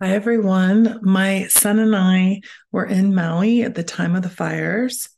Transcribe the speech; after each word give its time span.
Hi, 0.00 0.10
everyone. 0.10 1.00
My 1.02 1.48
son 1.48 1.80
and 1.80 1.96
I 1.96 2.42
were 2.70 2.84
in 2.84 3.16
Maui 3.16 3.64
at 3.64 3.74
the 3.74 3.82
time 3.82 4.14
of 4.14 4.22
the 4.22 4.30
fires, 4.30 5.08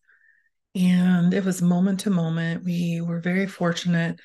and 0.74 1.34
it 1.34 1.44
was 1.44 1.60
moment 1.60 2.00
to 2.00 2.10
moment. 2.10 2.64
We 2.64 3.02
were 3.02 3.20
very 3.20 3.46
fortunate. 3.46 4.18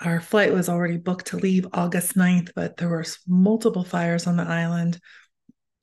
Our 0.00 0.20
flight 0.20 0.52
was 0.52 0.68
already 0.68 0.96
booked 0.96 1.26
to 1.28 1.38
leave 1.38 1.66
August 1.72 2.16
9th, 2.16 2.52
but 2.54 2.76
there 2.76 2.88
were 2.88 3.04
multiple 3.26 3.82
fires 3.82 4.28
on 4.28 4.36
the 4.36 4.44
island. 4.44 5.00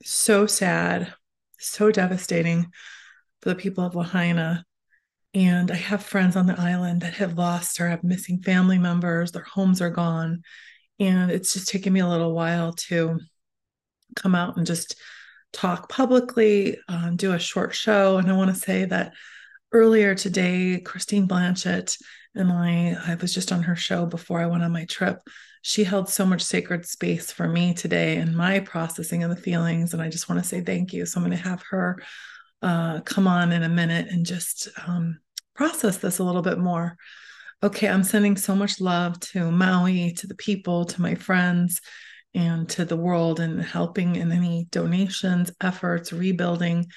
So 0.06 0.48
sad, 0.48 1.14
so 1.60 1.92
devastating 1.92 2.72
for 3.42 3.50
the 3.50 3.56
people 3.56 3.84
of 3.86 3.94
Lahaina. 3.94 4.64
And 5.34 5.70
I 5.70 5.76
have 5.76 6.02
friends 6.02 6.38
on 6.38 6.46
the 6.46 6.58
island 6.58 7.02
that 7.02 7.16
have 7.16 7.38
lost 7.38 7.82
or 7.82 7.90
have 7.90 8.06
missing 8.06 8.42
family 8.42 8.80
members, 8.80 9.34
their 9.34 9.44
homes 9.44 9.82
are 9.82 9.90
gone. 9.90 10.44
And 10.98 11.30
it's 11.30 11.52
just 11.52 11.68
taken 11.68 11.92
me 11.92 12.00
a 12.00 12.08
little 12.08 12.34
while 12.34 12.72
to 12.88 13.20
come 14.16 14.36
out 14.36 14.58
and 14.58 14.66
just 14.66 14.96
talk 15.54 15.88
publicly, 15.88 16.78
um, 16.90 17.16
do 17.16 17.32
a 17.32 17.40
short 17.40 17.74
show. 17.74 18.18
And 18.18 18.30
I 18.30 18.36
want 18.36 18.54
to 18.54 18.60
say 18.60 18.86
that 18.86 19.14
earlier 19.72 20.16
today, 20.16 20.80
Christine 20.80 21.28
Blanchette 21.28 21.96
and 22.36 22.52
I, 22.52 22.98
I 23.06 23.16
was 23.16 23.34
just 23.34 23.52
on 23.52 23.64
her 23.64 23.76
show 23.76 24.06
before 24.06 24.40
I 24.42 24.48
went 24.48 24.64
on 24.64 24.72
my 24.72 24.86
trip. 24.86 25.20
She 25.62 25.84
held 25.84 26.10
so 26.10 26.26
much 26.26 26.42
sacred 26.42 26.86
space 26.86 27.32
for 27.32 27.48
me 27.48 27.74
today 27.74 28.18
and 28.18 28.36
my 28.36 28.60
processing 28.60 29.24
of 29.24 29.30
the 29.30 29.36
feelings. 29.36 29.94
And 29.94 30.02
I 30.02 30.10
just 30.10 30.28
want 30.28 30.42
to 30.42 30.48
say 30.48 30.62
thank 30.62 30.92
you. 30.92 31.06
So 31.06 31.20
I'm 31.20 31.26
going 31.26 31.38
to 31.38 31.50
have 31.50 31.64
her 31.70 32.02
uh, 32.62 33.02
come 33.02 33.28
on 33.28 33.52
in 33.52 33.64
a 33.64 33.70
minute 33.70 34.08
and 34.10 34.26
just 34.26 34.70
um, 34.88 35.20
process 35.56 35.98
this 35.98 36.20
a 36.20 36.24
little 36.24 36.42
bit 36.42 36.58
more. 36.58 36.98
Okay, 37.62 37.88
I'm 37.88 38.04
sending 38.04 38.36
so 38.36 38.56
much 38.56 38.82
love 38.82 39.20
to 39.20 39.50
Maui, 39.50 40.12
to 40.14 40.28
the 40.28 40.36
people, 40.36 40.86
to 40.86 41.02
my 41.02 41.16
friends 41.16 41.80
and 42.36 42.68
to 42.70 42.86
the 42.86 42.98
world 42.98 43.40
and 43.40 43.62
helping 43.62 44.16
in 44.16 44.32
any 44.32 44.66
donations, 44.72 45.52
efforts, 45.62 46.12
rebuilding, 46.12 46.88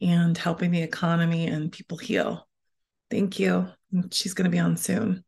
and 0.00 0.36
helping 0.38 0.70
the 0.70 0.82
economy 0.82 1.46
and 1.46 1.72
people 1.72 1.98
heal. 1.98 2.48
Thank 3.10 3.38
you. 3.38 3.68
She's 4.10 4.34
going 4.34 4.44
to 4.44 4.50
be 4.50 4.58
on 4.58 4.76
soon. 4.76 5.24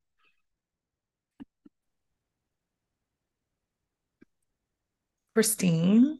Christine, 5.34 6.18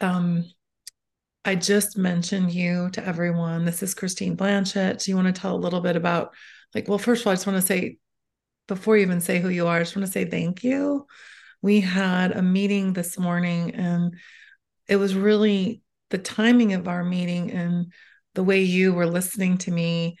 um, 0.00 0.44
I 1.44 1.56
just 1.56 1.98
mentioned 1.98 2.52
you 2.52 2.88
to 2.90 3.04
everyone. 3.04 3.64
This 3.64 3.82
is 3.82 3.94
Christine 3.94 4.36
Blanchette. 4.36 5.02
Do 5.02 5.10
you 5.10 5.16
want 5.16 5.34
to 5.34 5.40
tell 5.40 5.56
a 5.56 5.58
little 5.58 5.80
bit 5.80 5.96
about, 5.96 6.32
like, 6.74 6.88
well, 6.88 6.98
first 6.98 7.22
of 7.22 7.26
all, 7.26 7.32
I 7.32 7.34
just 7.34 7.46
want 7.46 7.60
to 7.60 7.66
say, 7.66 7.98
before 8.68 8.96
you 8.96 9.02
even 9.02 9.20
say 9.20 9.40
who 9.40 9.48
you 9.48 9.66
are, 9.66 9.76
I 9.76 9.80
just 9.80 9.96
want 9.96 10.06
to 10.06 10.12
say 10.12 10.24
thank 10.24 10.62
you 10.62 11.06
we 11.62 11.80
had 11.80 12.32
a 12.32 12.42
meeting 12.42 12.92
this 12.92 13.18
morning 13.18 13.74
and 13.74 14.14
it 14.88 14.96
was 14.96 15.14
really 15.14 15.80
the 16.10 16.18
timing 16.18 16.74
of 16.74 16.88
our 16.88 17.04
meeting 17.04 17.50
and 17.52 17.92
the 18.34 18.42
way 18.42 18.62
you 18.62 18.92
were 18.92 19.06
listening 19.06 19.56
to 19.58 19.70
me 19.70 20.16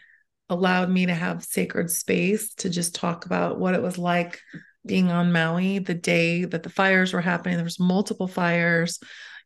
allowed 0.48 0.88
me 0.88 1.06
to 1.06 1.14
have 1.14 1.44
sacred 1.44 1.90
space 1.90 2.54
to 2.54 2.70
just 2.70 2.94
talk 2.94 3.26
about 3.26 3.58
what 3.58 3.74
it 3.74 3.82
was 3.82 3.98
like 3.98 4.40
being 4.86 5.10
on 5.10 5.32
Maui 5.32 5.78
the 5.78 5.94
day 5.94 6.44
that 6.44 6.62
the 6.62 6.70
fires 6.70 7.12
were 7.12 7.20
happening. 7.20 7.56
There 7.56 7.64
was 7.64 7.80
multiple 7.80 8.28
fires. 8.28 8.98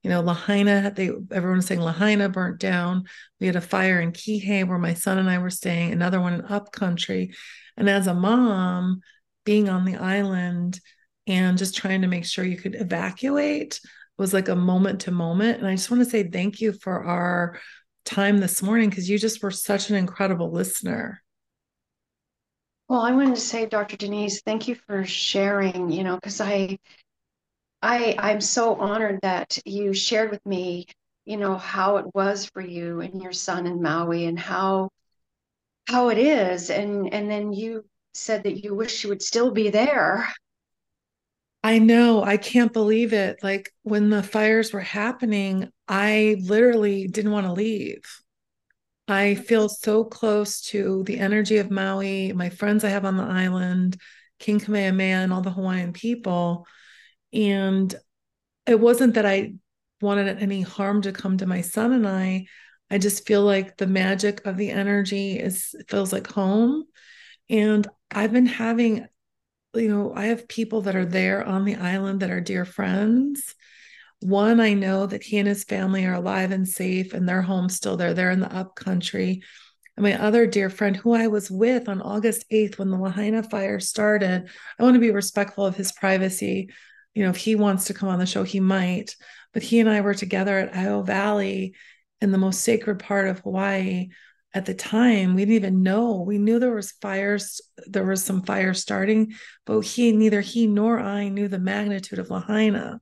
You 0.02 0.10
know, 0.10 0.20
Lahaina, 0.20 0.92
they 0.94 1.10
everyone 1.32 1.58
was 1.58 1.66
saying 1.66 1.80
Lahaina 1.80 2.28
burnt 2.28 2.60
down. 2.60 3.04
We 3.40 3.46
had 3.46 3.56
a 3.56 3.60
fire 3.60 4.00
in 4.00 4.12
Kihei 4.12 4.66
where 4.66 4.78
my 4.78 4.94
son 4.94 5.18
and 5.18 5.28
I 5.28 5.38
were 5.38 5.50
staying, 5.50 5.92
another 5.92 6.20
one 6.20 6.34
in 6.34 6.44
upcountry. 6.44 7.32
And 7.76 7.88
as 7.88 8.06
a 8.06 8.14
mom, 8.14 9.00
being 9.44 9.68
on 9.68 9.84
the 9.84 9.96
island, 9.96 10.80
and 11.26 11.58
just 11.58 11.76
trying 11.76 12.02
to 12.02 12.08
make 12.08 12.24
sure 12.24 12.44
you 12.44 12.56
could 12.56 12.74
evacuate 12.74 13.80
was 14.18 14.32
like 14.32 14.48
a 14.48 14.56
moment 14.56 15.00
to 15.02 15.10
moment. 15.10 15.58
And 15.58 15.66
I 15.66 15.74
just 15.74 15.90
want 15.90 16.02
to 16.02 16.08
say 16.08 16.24
thank 16.24 16.60
you 16.60 16.72
for 16.72 17.04
our 17.04 17.58
time 18.04 18.38
this 18.38 18.62
morning 18.62 18.88
because 18.88 19.10
you 19.10 19.18
just 19.18 19.42
were 19.42 19.50
such 19.50 19.90
an 19.90 19.96
incredible 19.96 20.50
listener. 20.50 21.22
Well, 22.88 23.00
I 23.00 23.10
wanted 23.12 23.34
to 23.34 23.40
say, 23.40 23.66
Dr. 23.66 23.96
Denise, 23.96 24.42
thank 24.42 24.68
you 24.68 24.76
for 24.76 25.04
sharing, 25.04 25.90
you 25.90 26.04
know, 26.04 26.14
because 26.14 26.40
I 26.40 26.78
I 27.82 28.14
I'm 28.18 28.40
so 28.40 28.76
honored 28.76 29.20
that 29.22 29.58
you 29.64 29.92
shared 29.92 30.30
with 30.30 30.44
me, 30.46 30.86
you 31.24 31.36
know, 31.36 31.56
how 31.56 31.96
it 31.96 32.06
was 32.14 32.46
for 32.46 32.60
you 32.62 33.00
and 33.00 33.20
your 33.20 33.32
son 33.32 33.66
in 33.66 33.82
Maui 33.82 34.26
and 34.26 34.38
how 34.38 34.90
how 35.88 36.10
it 36.10 36.18
is. 36.18 36.70
And 36.70 37.12
and 37.12 37.28
then 37.28 37.52
you 37.52 37.84
said 38.14 38.44
that 38.44 38.64
you 38.64 38.74
wish 38.74 39.02
you 39.02 39.10
would 39.10 39.22
still 39.22 39.50
be 39.50 39.68
there. 39.68 40.32
I 41.66 41.80
know. 41.80 42.22
I 42.22 42.36
can't 42.36 42.72
believe 42.72 43.12
it. 43.12 43.42
Like 43.42 43.72
when 43.82 44.08
the 44.08 44.22
fires 44.22 44.72
were 44.72 44.78
happening, 44.78 45.68
I 45.88 46.36
literally 46.38 47.08
didn't 47.08 47.32
want 47.32 47.44
to 47.44 47.52
leave. 47.52 48.04
I 49.08 49.34
feel 49.34 49.68
so 49.68 50.04
close 50.04 50.60
to 50.66 51.02
the 51.02 51.18
energy 51.18 51.56
of 51.56 51.72
Maui, 51.72 52.32
my 52.32 52.50
friends 52.50 52.84
I 52.84 52.90
have 52.90 53.04
on 53.04 53.16
the 53.16 53.24
island, 53.24 54.00
King 54.38 54.60
Kamehameha, 54.60 55.16
and 55.16 55.32
all 55.32 55.40
the 55.40 55.50
Hawaiian 55.50 55.92
people. 55.92 56.68
And 57.32 57.92
it 58.64 58.78
wasn't 58.78 59.14
that 59.14 59.26
I 59.26 59.54
wanted 60.00 60.40
any 60.40 60.62
harm 60.62 61.02
to 61.02 61.10
come 61.10 61.38
to 61.38 61.46
my 61.46 61.62
son 61.62 61.92
and 61.92 62.06
I. 62.06 62.46
I 62.92 62.98
just 62.98 63.26
feel 63.26 63.42
like 63.42 63.76
the 63.76 63.88
magic 63.88 64.46
of 64.46 64.56
the 64.56 64.70
energy 64.70 65.36
is 65.36 65.74
feels 65.88 66.12
like 66.12 66.28
home. 66.28 66.84
And 67.50 67.88
I've 68.12 68.32
been 68.32 68.46
having 68.46 69.08
you 69.78 69.88
know, 69.88 70.12
I 70.14 70.26
have 70.26 70.48
people 70.48 70.82
that 70.82 70.96
are 70.96 71.04
there 71.04 71.44
on 71.44 71.64
the 71.64 71.76
island 71.76 72.20
that 72.20 72.30
are 72.30 72.40
dear 72.40 72.64
friends. 72.64 73.54
One, 74.20 74.60
I 74.60 74.74
know 74.74 75.06
that 75.06 75.22
he 75.22 75.38
and 75.38 75.46
his 75.48 75.64
family 75.64 76.06
are 76.06 76.14
alive 76.14 76.50
and 76.50 76.66
safe 76.68 77.12
and 77.12 77.28
their 77.28 77.42
home 77.42 77.68
still 77.68 77.96
there. 77.96 78.14
They're 78.14 78.30
in 78.30 78.40
the 78.40 78.54
up 78.54 78.74
country. 78.74 79.42
And 79.96 80.04
my 80.04 80.20
other 80.20 80.46
dear 80.46 80.70
friend, 80.70 80.96
who 80.96 81.14
I 81.14 81.26
was 81.26 81.50
with 81.50 81.88
on 81.88 82.02
August 82.02 82.44
8th 82.50 82.78
when 82.78 82.90
the 82.90 82.98
Lahaina 82.98 83.42
fire 83.42 83.80
started, 83.80 84.48
I 84.78 84.82
want 84.82 84.94
to 84.94 85.00
be 85.00 85.10
respectful 85.10 85.66
of 85.66 85.76
his 85.76 85.92
privacy. 85.92 86.70
You 87.14 87.24
know, 87.24 87.30
if 87.30 87.36
he 87.36 87.54
wants 87.54 87.86
to 87.86 87.94
come 87.94 88.08
on 88.08 88.18
the 88.18 88.26
show, 88.26 88.42
he 88.42 88.60
might. 88.60 89.16
But 89.54 89.62
he 89.62 89.80
and 89.80 89.88
I 89.88 90.02
were 90.02 90.14
together 90.14 90.58
at 90.58 90.72
Iao 90.72 91.06
Valley 91.06 91.74
in 92.20 92.30
the 92.30 92.38
most 92.38 92.60
sacred 92.60 92.98
part 92.98 93.28
of 93.28 93.40
Hawaii 93.40 94.08
at 94.56 94.64
the 94.64 94.74
time 94.74 95.34
we 95.34 95.42
didn't 95.42 95.54
even 95.56 95.82
know. 95.82 96.22
We 96.22 96.38
knew 96.38 96.58
there 96.58 96.74
was 96.74 96.92
fires 96.92 97.60
there 97.86 98.06
was 98.06 98.24
some 98.24 98.42
fire 98.42 98.72
starting 98.72 99.34
but 99.66 99.80
he 99.80 100.12
neither 100.12 100.40
he 100.40 100.66
nor 100.66 100.98
i 100.98 101.28
knew 101.28 101.46
the 101.46 101.58
magnitude 101.58 102.18
of 102.18 102.30
lahaina. 102.30 103.00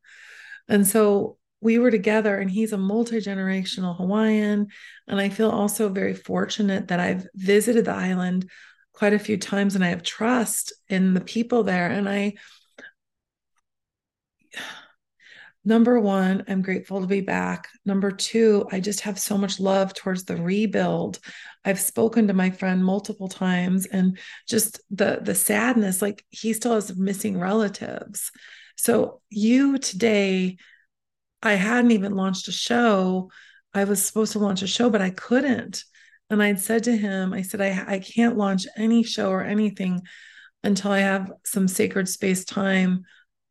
And 0.69 0.85
so 0.85 1.39
we 1.61 1.79
were 1.79 1.93
together 1.93 2.37
and 2.37 2.51
he's 2.51 2.73
a 2.73 2.77
multi-generational 2.77 3.97
hawaiian 3.97 4.67
and 5.07 5.21
i 5.21 5.29
feel 5.29 5.51
also 5.51 5.89
very 5.89 6.13
fortunate 6.13 6.89
that 6.89 6.99
i've 6.99 7.27
visited 7.35 7.85
the 7.85 7.93
island 7.93 8.51
quite 8.93 9.15
a 9.15 9.19
few 9.19 9.37
times 9.37 9.77
and 9.77 9.85
i 9.85 9.89
have 9.89 10.03
trust 10.03 10.73
in 10.89 11.15
the 11.15 11.21
people 11.21 11.63
there. 11.63 11.89
And 11.89 12.09
i 12.09 12.35
number 15.65 15.99
one, 15.99 16.45
I'm 16.49 16.63
grateful 16.63 17.01
to 17.01 17.07
be 17.07 17.21
back. 17.21 17.69
Number 17.85 18.11
two, 18.11 18.67
I 18.71 18.81
just 18.81 19.01
have 19.01 19.19
so 19.19 19.39
much 19.39 19.61
love 19.61 19.95
towards 19.95 20.25
the 20.25 20.37
rebuild. 20.37 21.19
I've 21.65 21.81
spoken 21.81 22.29
to 22.29 22.35
my 22.35 22.51
friend 22.51 22.85
multiple 22.85 23.29
times 23.29 23.87
and 23.87 24.19
just 24.49 24.81
the 24.91 25.21
the 25.23 25.35
sadness, 25.35 26.03
like 26.03 26.25
he 26.31 26.53
still 26.53 26.75
has 26.75 26.97
missing 26.97 27.39
relatives. 27.39 28.31
So 28.77 29.21
you 29.31 29.79
today, 29.79 30.59
I 31.43 31.55
hadn't 31.55 31.93
even 31.93 32.15
launched 32.15 32.49
a 32.49 32.53
show. 32.53 33.31
I 33.73 33.85
was 33.85 34.05
supposed 34.05 34.33
to 34.33 34.39
launch 34.39 34.63
a 34.63 34.67
show, 34.67 34.91
but 34.91 35.03
I 35.03 35.11
couldn't. 35.11 35.85
And 36.31 36.43
I'd 36.43 36.61
said 36.61 36.85
to 36.85 36.97
him, 36.97 37.33
I 37.33 37.43
said, 37.43 37.61
I, 37.61 37.85
I 37.87 37.99
can't 37.99 38.37
launch 38.37 38.67
any 38.77 39.03
show 39.03 39.31
or 39.31 39.43
anything 39.43 40.03
until 40.63 40.91
I 40.91 41.01
have 41.01 41.31
some 41.45 41.69
sacred 41.69 42.09
space 42.09 42.45
time 42.45 43.05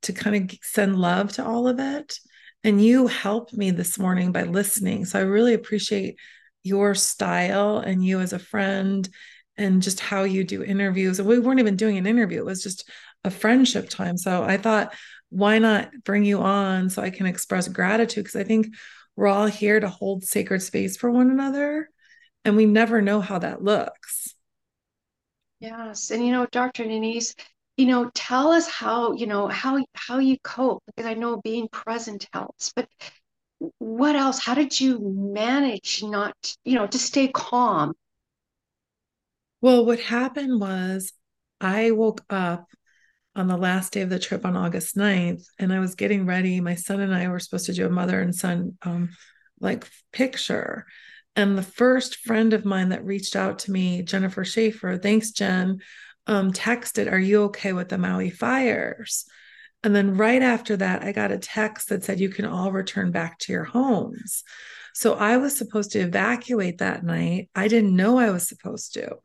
to 0.03 0.13
kind 0.13 0.51
of 0.51 0.57
send 0.61 0.97
love 0.97 1.33
to 1.33 1.45
all 1.45 1.67
of 1.67 1.79
it. 1.79 2.19
And 2.63 2.83
you 2.83 3.07
helped 3.07 3.53
me 3.53 3.71
this 3.71 3.99
morning 3.99 4.31
by 4.31 4.43
listening. 4.43 5.05
So 5.05 5.19
I 5.19 5.23
really 5.23 5.53
appreciate 5.53 6.17
your 6.63 6.95
style 6.95 7.79
and 7.79 8.03
you 8.03 8.21
as 8.21 8.33
a 8.33 8.39
friend 8.39 9.07
and 9.57 9.81
just 9.81 9.99
how 9.99 10.23
you 10.23 10.43
do 10.43 10.63
interviews. 10.63 11.19
And 11.19 11.27
we 11.27 11.39
weren't 11.39 11.59
even 11.59 11.75
doing 11.75 11.97
an 11.97 12.07
interview, 12.07 12.39
it 12.39 12.45
was 12.45 12.63
just 12.63 12.89
a 13.23 13.29
friendship 13.29 13.89
time. 13.89 14.17
So 14.17 14.43
I 14.43 14.57
thought, 14.57 14.93
why 15.29 15.59
not 15.59 15.91
bring 16.03 16.23
you 16.23 16.39
on 16.39 16.89
so 16.89 17.01
I 17.01 17.09
can 17.09 17.25
express 17.25 17.67
gratitude? 17.67 18.25
Because 18.25 18.39
I 18.39 18.43
think 18.43 18.67
we're 19.15 19.27
all 19.27 19.47
here 19.47 19.79
to 19.79 19.89
hold 19.89 20.23
sacred 20.23 20.61
space 20.61 20.97
for 20.97 21.11
one 21.11 21.29
another. 21.29 21.89
And 22.45 22.55
we 22.55 22.65
never 22.65 23.01
know 23.01 23.21
how 23.21 23.39
that 23.39 23.63
looks. 23.63 24.35
Yes. 25.59 26.11
And 26.11 26.25
you 26.25 26.31
know, 26.31 26.45
Dr. 26.51 26.83
Denise, 26.83 27.35
you 27.77 27.85
know, 27.85 28.11
tell 28.13 28.51
us 28.51 28.67
how, 28.69 29.13
you 29.13 29.25
know, 29.25 29.47
how 29.47 29.83
how 29.93 30.19
you 30.19 30.37
cope 30.43 30.83
because 30.87 31.09
I 31.09 31.13
know 31.13 31.41
being 31.41 31.67
present 31.69 32.27
helps, 32.33 32.71
but 32.75 32.87
what 33.79 34.15
else? 34.15 34.39
How 34.39 34.53
did 34.53 34.79
you 34.79 34.99
manage 35.01 36.03
not, 36.03 36.35
you 36.65 36.75
know, 36.75 36.87
to 36.87 36.99
stay 36.99 37.29
calm? 37.29 37.93
Well, 39.61 39.85
what 39.85 39.99
happened 39.99 40.59
was 40.59 41.13
I 41.61 41.91
woke 41.91 42.21
up 42.29 42.67
on 43.35 43.47
the 43.47 43.57
last 43.57 43.93
day 43.93 44.01
of 44.01 44.09
the 44.09 44.19
trip 44.19 44.45
on 44.45 44.55
August 44.55 44.95
9th. 44.95 45.45
And 45.57 45.73
I 45.73 45.79
was 45.79 45.95
getting 45.95 46.25
ready. 46.25 46.61
My 46.61 46.75
son 46.75 46.99
and 46.99 47.15
I 47.15 47.27
were 47.27 47.39
supposed 47.39 47.65
to 47.67 47.73
do 47.73 47.85
a 47.85 47.89
mother 47.89 48.21
and 48.21 48.35
son 48.35 48.77
um, 48.83 49.09
like 49.59 49.87
picture. 50.11 50.85
And 51.35 51.57
the 51.57 51.63
first 51.63 52.17
friend 52.17 52.53
of 52.53 52.65
mine 52.65 52.89
that 52.89 53.05
reached 53.05 53.35
out 53.35 53.59
to 53.59 53.71
me, 53.71 54.03
Jennifer 54.03 54.45
Schaefer, 54.45 54.97
thanks, 54.97 55.31
Jen, 55.31 55.79
um, 56.27 56.51
texted, 56.51 57.11
Are 57.11 57.19
you 57.19 57.43
okay 57.43 57.73
with 57.73 57.89
the 57.89 57.97
Maui 57.97 58.29
fires? 58.29 59.25
And 59.83 59.95
then 59.95 60.15
right 60.15 60.41
after 60.41 60.77
that, 60.77 61.03
I 61.03 61.11
got 61.11 61.31
a 61.31 61.37
text 61.37 61.89
that 61.89 62.03
said, 62.03 62.19
You 62.19 62.29
can 62.29 62.45
all 62.45 62.71
return 62.71 63.11
back 63.11 63.39
to 63.39 63.51
your 63.51 63.65
homes. 63.65 64.43
So 64.93 65.15
I 65.15 65.37
was 65.37 65.57
supposed 65.57 65.91
to 65.91 65.99
evacuate 65.99 66.77
that 66.77 67.03
night. 67.03 67.49
I 67.55 67.67
didn't 67.67 67.95
know 67.95 68.19
I 68.19 68.29
was 68.29 68.47
supposed 68.47 68.93
to. 68.93 69.17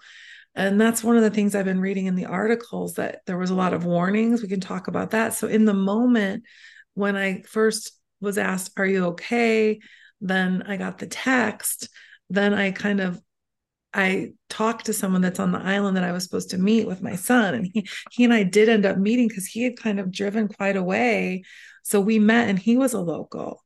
And 0.54 0.80
that's 0.80 1.04
one 1.04 1.16
of 1.16 1.22
the 1.22 1.30
things 1.30 1.54
I've 1.54 1.66
been 1.66 1.80
reading 1.80 2.06
in 2.06 2.16
the 2.16 2.26
articles 2.26 2.94
that 2.94 3.20
there 3.26 3.38
was 3.38 3.50
a 3.50 3.54
lot 3.54 3.74
of 3.74 3.84
warnings. 3.84 4.42
We 4.42 4.48
can 4.48 4.60
talk 4.60 4.88
about 4.88 5.10
that. 5.10 5.34
So 5.34 5.46
in 5.46 5.66
the 5.66 5.74
moment 5.74 6.44
when 6.94 7.16
I 7.16 7.42
first 7.42 7.92
was 8.20 8.38
asked, 8.38 8.72
Are 8.76 8.86
you 8.86 9.06
okay? 9.06 9.78
Then 10.20 10.64
I 10.66 10.76
got 10.76 10.98
the 10.98 11.06
text. 11.06 11.88
Then 12.28 12.54
I 12.54 12.72
kind 12.72 13.00
of 13.00 13.20
I 13.94 14.32
talked 14.48 14.86
to 14.86 14.92
someone 14.92 15.22
that's 15.22 15.40
on 15.40 15.52
the 15.52 15.58
island 15.58 15.96
that 15.96 16.04
I 16.04 16.12
was 16.12 16.24
supposed 16.24 16.50
to 16.50 16.58
meet 16.58 16.86
with 16.86 17.02
my 17.02 17.16
son, 17.16 17.54
and 17.54 17.70
he 17.72 17.88
he 18.10 18.24
and 18.24 18.32
I 18.34 18.42
did 18.42 18.68
end 18.68 18.86
up 18.86 18.98
meeting 18.98 19.28
because 19.28 19.46
he 19.46 19.62
had 19.62 19.78
kind 19.78 19.98
of 19.98 20.12
driven 20.12 20.48
quite 20.48 20.76
a 20.76 20.82
way. 20.82 21.42
So 21.82 22.00
we 22.00 22.18
met, 22.18 22.48
and 22.48 22.58
he 22.58 22.76
was 22.76 22.92
a 22.92 23.00
local. 23.00 23.64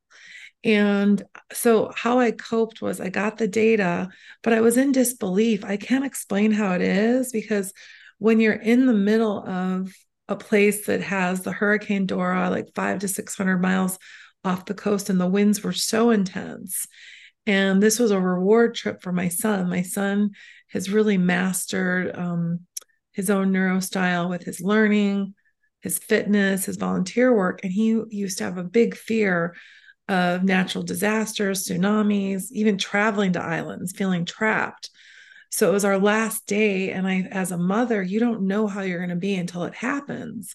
And 0.64 1.22
so 1.52 1.90
how 1.94 2.20
I 2.20 2.30
coped 2.30 2.80
was 2.80 3.00
I 3.00 3.08
got 3.08 3.36
the 3.36 3.48
data, 3.48 4.08
but 4.42 4.52
I 4.52 4.60
was 4.60 4.76
in 4.76 4.92
disbelief. 4.92 5.64
I 5.64 5.76
can't 5.76 6.04
explain 6.04 6.52
how 6.52 6.74
it 6.74 6.82
is 6.82 7.32
because 7.32 7.72
when 8.18 8.38
you're 8.38 8.52
in 8.52 8.86
the 8.86 8.92
middle 8.92 9.44
of 9.44 9.92
a 10.28 10.36
place 10.36 10.86
that 10.86 11.00
has 11.02 11.42
the 11.42 11.50
Hurricane 11.50 12.06
Dora, 12.06 12.48
like 12.48 12.74
five 12.76 13.00
to 13.00 13.08
600 13.08 13.58
miles 13.58 13.98
off 14.44 14.66
the 14.66 14.74
coast, 14.74 15.10
and 15.10 15.20
the 15.20 15.26
winds 15.26 15.64
were 15.64 15.72
so 15.72 16.10
intense 16.10 16.86
and 17.46 17.82
this 17.82 17.98
was 17.98 18.10
a 18.10 18.20
reward 18.20 18.74
trip 18.74 19.02
for 19.02 19.12
my 19.12 19.28
son. 19.28 19.68
My 19.68 19.82
son 19.82 20.30
has 20.70 20.90
really 20.90 21.18
mastered 21.18 22.16
um, 22.16 22.60
his 23.12 23.30
own 23.30 23.52
neurostyle 23.52 24.28
with 24.28 24.44
his 24.44 24.60
learning, 24.60 25.34
his 25.80 25.98
fitness, 25.98 26.64
his 26.64 26.76
volunteer 26.76 27.34
work. 27.34 27.60
And 27.62 27.72
he 27.72 28.00
used 28.10 28.38
to 28.38 28.44
have 28.44 28.58
a 28.58 28.64
big 28.64 28.96
fear 28.96 29.54
of 30.08 30.44
natural 30.44 30.84
disasters, 30.84 31.64
tsunamis, 31.64 32.50
even 32.52 32.78
traveling 32.78 33.32
to 33.32 33.42
islands, 33.42 33.92
feeling 33.92 34.24
trapped. 34.24 34.90
So 35.50 35.68
it 35.68 35.72
was 35.72 35.84
our 35.84 35.98
last 35.98 36.46
day. 36.46 36.90
And 36.92 37.06
I, 37.06 37.28
as 37.30 37.52
a 37.52 37.58
mother, 37.58 38.02
you 38.02 38.20
don't 38.20 38.46
know 38.46 38.66
how 38.66 38.82
you're 38.82 38.98
going 38.98 39.10
to 39.10 39.16
be 39.16 39.34
until 39.34 39.64
it 39.64 39.74
happens. 39.74 40.54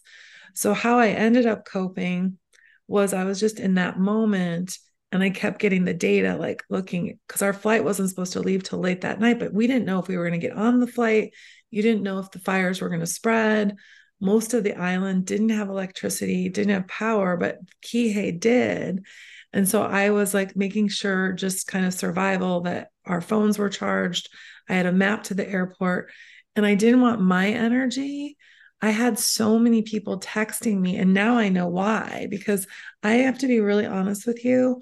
So, 0.53 0.73
how 0.73 0.97
I 0.97 1.09
ended 1.09 1.45
up 1.45 1.65
coping 1.65 2.39
was 2.87 3.13
I 3.13 3.25
was 3.25 3.39
just 3.39 3.59
in 3.59 3.75
that 3.75 3.99
moment 3.99 4.79
and 5.11 5.23
I 5.23 5.29
kept 5.29 5.59
getting 5.59 5.85
the 5.85 5.93
data, 5.93 6.35
like 6.35 6.63
looking, 6.69 7.19
because 7.27 7.41
our 7.41 7.53
flight 7.53 7.83
wasn't 7.83 8.09
supposed 8.09 8.33
to 8.33 8.41
leave 8.41 8.63
till 8.63 8.79
late 8.79 9.01
that 9.01 9.19
night, 9.19 9.39
but 9.39 9.53
we 9.53 9.67
didn't 9.67 9.85
know 9.85 9.99
if 9.99 10.07
we 10.07 10.17
were 10.17 10.27
going 10.27 10.39
to 10.39 10.47
get 10.47 10.57
on 10.57 10.79
the 10.79 10.87
flight. 10.87 11.33
You 11.71 11.81
didn't 11.81 12.03
know 12.03 12.19
if 12.19 12.31
the 12.31 12.39
fires 12.39 12.81
were 12.81 12.89
going 12.89 13.01
to 13.01 13.07
spread. 13.07 13.75
Most 14.19 14.53
of 14.53 14.63
the 14.63 14.75
island 14.75 15.25
didn't 15.25 15.49
have 15.49 15.69
electricity, 15.69 16.49
didn't 16.49 16.73
have 16.73 16.87
power, 16.87 17.37
but 17.37 17.59
Kihei 17.83 18.37
did. 18.39 19.05
And 19.53 19.67
so 19.67 19.81
I 19.81 20.09
was 20.09 20.33
like 20.33 20.55
making 20.55 20.89
sure, 20.89 21.31
just 21.33 21.67
kind 21.67 21.85
of 21.85 21.93
survival, 21.93 22.61
that 22.61 22.89
our 23.05 23.21
phones 23.21 23.57
were 23.57 23.69
charged. 23.69 24.29
I 24.67 24.73
had 24.73 24.85
a 24.85 24.91
map 24.91 25.23
to 25.25 25.33
the 25.33 25.47
airport, 25.47 26.11
and 26.55 26.65
I 26.65 26.75
didn't 26.75 27.01
want 27.01 27.21
my 27.21 27.47
energy 27.49 28.37
I 28.81 28.91
had 28.91 29.17
so 29.17 29.57
many 29.57 29.81
people 29.81 30.19
texting 30.19 30.79
me, 30.79 30.97
and 30.97 31.13
now 31.13 31.37
I 31.37 31.49
know 31.49 31.67
why. 31.67 32.27
Because 32.29 32.67
I 33.03 33.13
have 33.15 33.39
to 33.39 33.47
be 33.47 33.59
really 33.59 33.85
honest 33.85 34.27
with 34.27 34.45
you. 34.45 34.81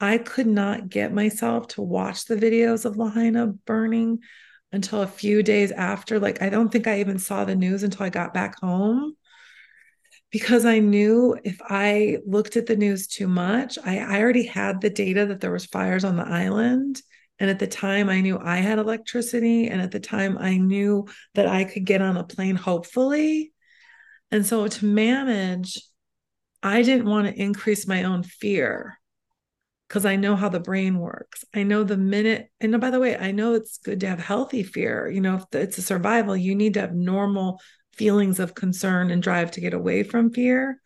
I 0.00 0.18
could 0.18 0.46
not 0.46 0.88
get 0.88 1.14
myself 1.14 1.68
to 1.68 1.82
watch 1.82 2.26
the 2.26 2.36
videos 2.36 2.84
of 2.84 2.96
Lahaina 2.98 3.46
burning 3.46 4.18
until 4.72 5.02
a 5.02 5.06
few 5.06 5.42
days 5.42 5.72
after. 5.72 6.18
Like, 6.20 6.42
I 6.42 6.50
don't 6.50 6.70
think 6.70 6.86
I 6.86 7.00
even 7.00 7.18
saw 7.18 7.44
the 7.44 7.56
news 7.56 7.82
until 7.82 8.04
I 8.04 8.10
got 8.10 8.34
back 8.34 8.60
home 8.60 9.16
because 10.30 10.66
I 10.66 10.80
knew 10.80 11.38
if 11.44 11.58
I 11.62 12.18
looked 12.26 12.56
at 12.56 12.66
the 12.66 12.76
news 12.76 13.06
too 13.06 13.28
much, 13.28 13.78
I, 13.84 13.98
I 13.98 14.20
already 14.20 14.44
had 14.44 14.80
the 14.80 14.90
data 14.90 15.26
that 15.26 15.40
there 15.40 15.52
was 15.52 15.66
fires 15.66 16.04
on 16.04 16.16
the 16.16 16.26
island 16.26 17.00
and 17.38 17.50
at 17.50 17.58
the 17.58 17.66
time, 17.66 18.08
I 18.08 18.20
knew 18.20 18.38
I 18.38 18.56
had 18.58 18.78
electricity. 18.78 19.68
And 19.68 19.80
at 19.80 19.90
the 19.90 20.00
time, 20.00 20.38
I 20.38 20.56
knew 20.56 21.06
that 21.34 21.46
I 21.46 21.64
could 21.64 21.84
get 21.84 22.00
on 22.00 22.16
a 22.16 22.24
plane, 22.24 22.56
hopefully. 22.56 23.52
And 24.30 24.44
so 24.44 24.66
to 24.66 24.84
manage, 24.84 25.80
I 26.62 26.82
didn't 26.82 27.06
want 27.06 27.28
to 27.28 27.40
increase 27.40 27.86
my 27.86 28.04
own 28.04 28.22
fear 28.22 28.98
because 29.86 30.06
I 30.06 30.16
know 30.16 30.34
how 30.34 30.48
the 30.48 30.60
brain 30.60 30.98
works. 30.98 31.44
I 31.54 31.62
know 31.62 31.84
the 31.84 31.96
minute, 31.96 32.48
and 32.60 32.80
by 32.80 32.90
the 32.90 32.98
way, 32.98 33.16
I 33.16 33.30
know 33.30 33.54
it's 33.54 33.78
good 33.78 34.00
to 34.00 34.08
have 34.08 34.18
healthy 34.18 34.64
fear. 34.64 35.08
You 35.08 35.20
know, 35.20 35.36
if 35.36 35.44
it's 35.52 35.78
a 35.78 35.82
survival, 35.82 36.36
you 36.36 36.56
need 36.56 36.74
to 36.74 36.80
have 36.80 36.94
normal 36.94 37.60
feelings 37.92 38.40
of 38.40 38.54
concern 38.54 39.10
and 39.10 39.22
drive 39.22 39.52
to 39.52 39.60
get 39.60 39.74
away 39.74 40.02
from 40.02 40.32
fear. 40.32 40.80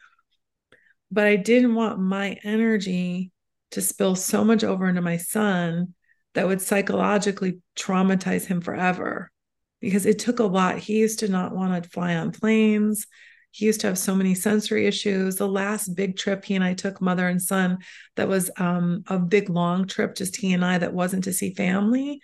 But 1.11 1.27
I 1.27 1.37
didn't 1.37 1.75
want 1.75 1.99
my 1.99 2.37
energy 2.45 3.33
to 3.71 3.81
spill 3.81 4.17
so 4.17 4.45
much 4.45 4.65
over 4.65 4.89
into 4.89 5.01
my 5.01 5.17
son 5.17 5.95
that 6.35 6.47
would 6.47 6.63
psychologically 6.63 7.59
traumatize 7.77 8.47
him 8.47 8.61
forever 8.61 9.33
because 9.81 10.07
it 10.07 10.19
took 10.19 10.39
a 10.39 10.45
lot. 10.45 10.79
He 10.79 10.99
used 10.99 11.19
to 11.21 11.29
not 11.29 11.55
want 11.55 11.83
to 11.83 11.91
fly 11.91 12.15
on 12.15 12.33
planes. 12.33 13.07
He 13.53 13.67
used 13.67 13.81
to 13.81 13.89
have 13.89 13.99
so 13.99 14.15
many 14.15 14.35
sensory 14.35 14.87
issues. 14.87 15.37
The 15.37 15.49
last 15.49 15.97
big 15.97 16.17
trip 16.17 16.45
he 16.45 16.55
and 16.55 16.63
I 16.63 16.75
took, 16.75 17.01
mother 17.01 17.27
and 17.27 17.43
son, 17.43 17.79
that 18.17 18.29
was 18.29 18.51
um, 18.59 19.03
a 19.09 19.19
big 19.19 19.51
long 19.51 19.89
trip, 19.89 20.15
just 20.15 20.37
he 20.37 20.53
and 20.53 20.65
I, 20.65 20.79
that 20.79 20.93
wasn't 20.93 21.25
to 21.25 21.33
see 21.33 21.53
family, 21.55 22.21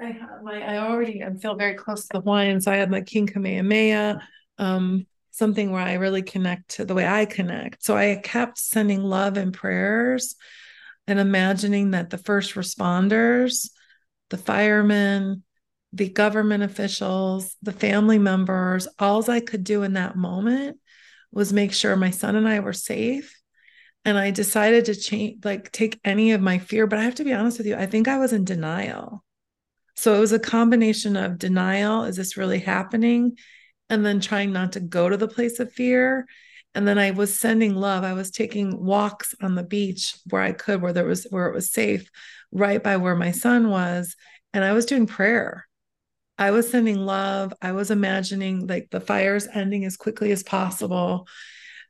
I 0.02 0.06
have 0.06 0.46
I 0.48 0.78
already 0.78 1.24
I 1.24 1.32
feel 1.36 1.56
very 1.56 1.76
close 1.76 2.04
to 2.04 2.10
the 2.14 2.22
Hawaiian, 2.22 2.62
so 2.62 2.72
I 2.72 2.78
have 2.78 2.90
my 2.90 3.02
King 3.02 3.28
Kamehameha, 3.28 4.20
um, 4.58 5.06
something 5.30 5.72
where 5.72 5.84
I 5.84 5.94
really 5.94 6.24
connect 6.24 6.70
to 6.76 6.86
the 6.86 6.96
way 6.96 7.08
I 7.08 7.26
connect. 7.26 7.84
So 7.84 7.96
I 7.96 8.16
kept 8.16 8.58
sending 8.58 9.04
love 9.04 9.38
and 9.38 9.54
prayers 9.54 10.36
and 11.08 11.20
imagining 11.20 11.92
that 11.92 12.10
the 12.10 12.18
first 12.18 12.56
responders, 12.56 13.70
the 14.32 14.38
firemen, 14.38 15.44
the 15.94 16.10
government 16.10 16.64
officials, 16.64 17.56
the 17.62 17.74
family 17.74 18.18
members, 18.18 18.88
all 18.98 19.30
I 19.30 19.40
could 19.40 19.64
do 19.64 19.84
in 19.84 19.94
that 19.94 20.16
moment 20.16 20.78
was 21.32 21.54
make 21.54 21.74
sure 21.74 21.96
my 21.96 22.12
son 22.12 22.36
and 22.36 22.48
I 22.48 22.60
were 22.60 22.74
safe 22.74 23.41
and 24.04 24.18
I 24.18 24.32
decided 24.32 24.86
to 24.86 24.96
change, 24.96 25.46
like 25.46 25.72
take 25.72 26.00
any 26.04 26.32
of 26.32 26.42
my 26.42 26.58
fear. 26.58 26.88
But 26.88 27.00
I 27.00 27.04
have 27.04 27.16
to 27.16 27.24
be 27.24 27.34
honest 27.34 27.58
with 27.58 27.68
you, 27.68 27.76
I 27.76 27.86
think 27.86 28.08
I 28.08 28.18
was 28.18 28.34
in 28.34 28.46
denial. 28.46 29.24
So 29.96 30.16
it 30.16 30.20
was 30.20 30.32
a 30.32 30.40
combination 30.40 31.16
of 31.16 31.38
denial 31.38 32.06
is 32.06 32.16
this 32.16 32.38
really 32.38 32.60
happening? 32.60 33.38
And 33.90 34.06
then 34.06 34.20
trying 34.20 34.54
not 34.54 34.74
to 34.74 34.80
go 34.80 35.10
to 35.10 35.18
the 35.18 35.28
place 35.28 35.60
of 35.60 35.72
fear. 35.72 36.26
And 36.74 36.88
then 36.88 36.98
I 36.98 37.12
was 37.12 37.38
sending 37.38 37.76
love. 37.76 38.04
I 38.04 38.14
was 38.14 38.32
taking 38.32 38.84
walks 38.84 39.36
on 39.42 39.56
the 39.56 39.64
beach 39.64 40.18
where 40.30 40.42
I 40.42 40.54
could, 40.54 40.82
where 40.82 40.94
there 40.94 41.06
was, 41.06 41.28
where 41.30 41.48
it 41.48 41.54
was 41.54 41.72
safe, 41.72 42.10
right 42.52 42.82
by 42.82 42.98
where 42.98 43.16
my 43.16 43.32
son 43.32 43.70
was. 43.70 44.16
And 44.54 44.64
I 44.64 44.72
was 44.72 44.86
doing 44.86 45.06
prayer. 45.06 45.68
I 46.38 46.52
was 46.52 46.70
sending 46.70 46.98
love. 46.98 47.54
I 47.62 47.74
was 47.74 47.92
imagining 47.92 48.66
like 48.66 48.90
the 48.90 49.02
fires 49.02 49.48
ending 49.54 49.86
as 49.86 49.98
quickly 49.98 50.32
as 50.32 50.42
possible. 50.42 51.28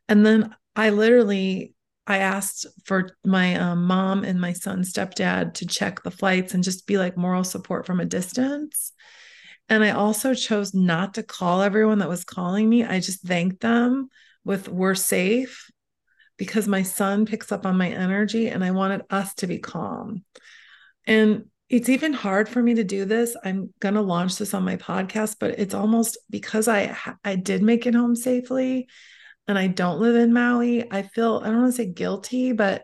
And 0.10 0.26
then 0.26 0.54
I 0.76 0.90
literally 0.90 1.74
I 2.08 2.18
asked 2.18 2.66
for 2.86 3.16
my 3.24 3.56
um, 3.56 3.86
mom 3.86 4.24
and 4.24 4.42
my 4.42 4.54
son's 4.54 4.92
stepdad 4.92 5.54
to 5.56 5.66
check 5.68 6.04
the 6.04 6.12
flights 6.12 6.54
and 6.54 6.64
just 6.64 6.88
be 6.88 6.98
like 6.98 7.16
moral 7.18 7.44
support 7.44 7.86
from 7.86 8.00
a 8.00 8.06
distance. 8.06 8.92
And 9.70 9.84
I 9.84 9.92
also 9.92 10.34
chose 10.34 10.74
not 10.74 11.14
to 11.14 11.24
call 11.24 11.62
everyone 11.62 12.00
that 12.00 12.10
was 12.10 12.26
calling 12.26 12.68
me. 12.68 12.84
I 12.84 13.00
just 13.00 13.22
thanked 13.22 13.62
them 13.62 14.10
with 14.44 14.68
we're 14.68 14.96
safe. 14.96 15.70
because 16.38 16.68
my 16.68 16.82
son 16.82 17.26
picks 17.26 17.52
up 17.52 17.66
on 17.66 17.78
my 17.78 17.90
energy 17.90 18.48
and 18.48 18.64
I 18.64 18.72
wanted 18.72 19.04
us 19.10 19.34
to 19.36 19.48
be 19.48 19.60
calm. 19.60 20.24
And 21.06 21.46
it's 21.70 21.90
even 21.90 22.14
hard 22.14 22.50
for 22.50 22.62
me 22.62 22.76
to 22.76 22.84
do 22.84 23.06
this. 23.06 23.36
I'm 23.44 23.74
going 23.80 23.94
to 23.94 24.02
launch 24.02 24.38
this 24.38 24.54
on 24.54 24.64
my 24.64 24.76
podcast, 24.78 25.38
but 25.40 25.60
it's 25.60 25.74
almost 25.74 26.18
because 26.30 26.68
I 26.68 26.98
I 27.24 27.36
did 27.36 27.62
make 27.62 27.86
it 27.86 27.96
home 27.96 28.16
safely 28.16 28.88
and 29.52 29.60
I 29.60 29.68
don't 29.68 30.00
live 30.00 30.16
in 30.16 30.34
Maui. 30.34 30.92
I 30.92 31.04
feel 31.04 31.42
I 31.44 31.48
don't 31.48 31.62
want 31.62 31.74
to 31.74 31.78
say 31.78 31.86
guilty, 31.86 32.52
but 32.54 32.84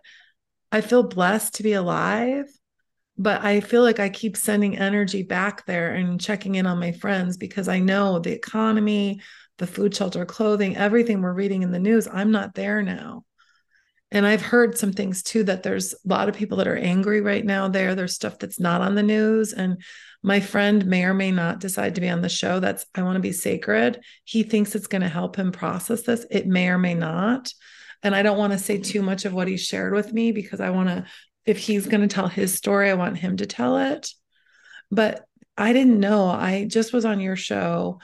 I 0.71 0.81
feel 0.81 1.03
blessed 1.03 1.55
to 1.55 1.63
be 1.63 1.73
alive. 1.73 2.45
But 3.17 3.43
I 3.43 3.61
feel 3.61 3.81
like 3.81 3.99
I 3.99 4.09
keep 4.09 4.37
sending 4.37 4.77
energy 4.77 5.23
back 5.23 5.65
there 5.65 5.95
and 5.95 6.21
checking 6.21 6.53
in 6.53 6.67
on 6.67 6.79
my 6.79 6.91
friends 6.91 7.37
because 7.37 7.67
I 7.67 7.79
know 7.79 8.19
the 8.19 8.31
economy, 8.31 9.21
the 9.57 9.65
food, 9.65 9.95
shelter, 9.95 10.23
clothing, 10.23 10.77
everything 10.77 11.21
we're 11.21 11.33
reading 11.33 11.63
in 11.63 11.71
the 11.71 11.79
news, 11.79 12.07
I'm 12.07 12.29
not 12.29 12.53
there 12.53 12.83
now 12.83 13.23
and 14.11 14.25
I've 14.25 14.41
heard 14.41 14.77
some 14.77 14.93
things 14.93 15.21
too 15.21 15.43
that 15.43 15.63
there's 15.63 15.93
a 15.93 15.97
lot 16.05 16.29
of 16.29 16.35
people 16.35 16.57
that 16.57 16.67
are 16.67 16.77
angry 16.77 17.21
right 17.21 17.45
now 17.45 17.67
there. 17.67 17.93
There's 17.93 18.13
stuff 18.13 18.39
that's 18.39 18.59
not 18.59 18.81
on 18.81 18.95
the 18.95 19.03
news. 19.03 19.53
And 19.53 19.81
my 20.23 20.39
friend 20.39 20.85
may 20.85 21.03
or 21.03 21.13
may 21.13 21.31
not 21.31 21.59
decide 21.59 21.95
to 21.95 22.01
be 22.01 22.09
on 22.09 22.21
the 22.21 22.29
show. 22.29 22.59
That's, 22.59 22.85
I 22.95 23.03
want 23.03 23.15
to 23.15 23.21
be 23.21 23.31
sacred. 23.31 23.99
He 24.23 24.43
thinks 24.43 24.75
it's 24.75 24.87
going 24.87 25.01
to 25.01 25.09
help 25.09 25.35
him 25.35 25.51
process 25.51 26.01
this. 26.03 26.25
It 26.31 26.47
may 26.47 26.69
or 26.69 26.77
may 26.77 26.93
not. 26.93 27.51
And 28.03 28.15
I 28.15 28.23
don't 28.23 28.37
want 28.37 28.53
to 28.53 28.59
say 28.59 28.77
too 28.77 29.01
much 29.01 29.25
of 29.25 29.33
what 29.33 29.47
he 29.47 29.57
shared 29.57 29.93
with 29.93 30.13
me 30.13 30.31
because 30.31 30.59
I 30.59 30.69
want 30.71 30.89
to, 30.89 31.05
if 31.45 31.57
he's 31.57 31.87
going 31.87 32.01
to 32.01 32.13
tell 32.13 32.27
his 32.27 32.53
story, 32.53 32.89
I 32.89 32.95
want 32.95 33.17
him 33.17 33.37
to 33.37 33.45
tell 33.45 33.77
it. 33.77 34.09
But 34.91 35.25
I 35.57 35.73
didn't 35.73 35.99
know. 35.99 36.27
I 36.27 36.65
just 36.65 36.93
was 36.93 37.05
on 37.05 37.19
your 37.19 37.35
show 37.35 37.99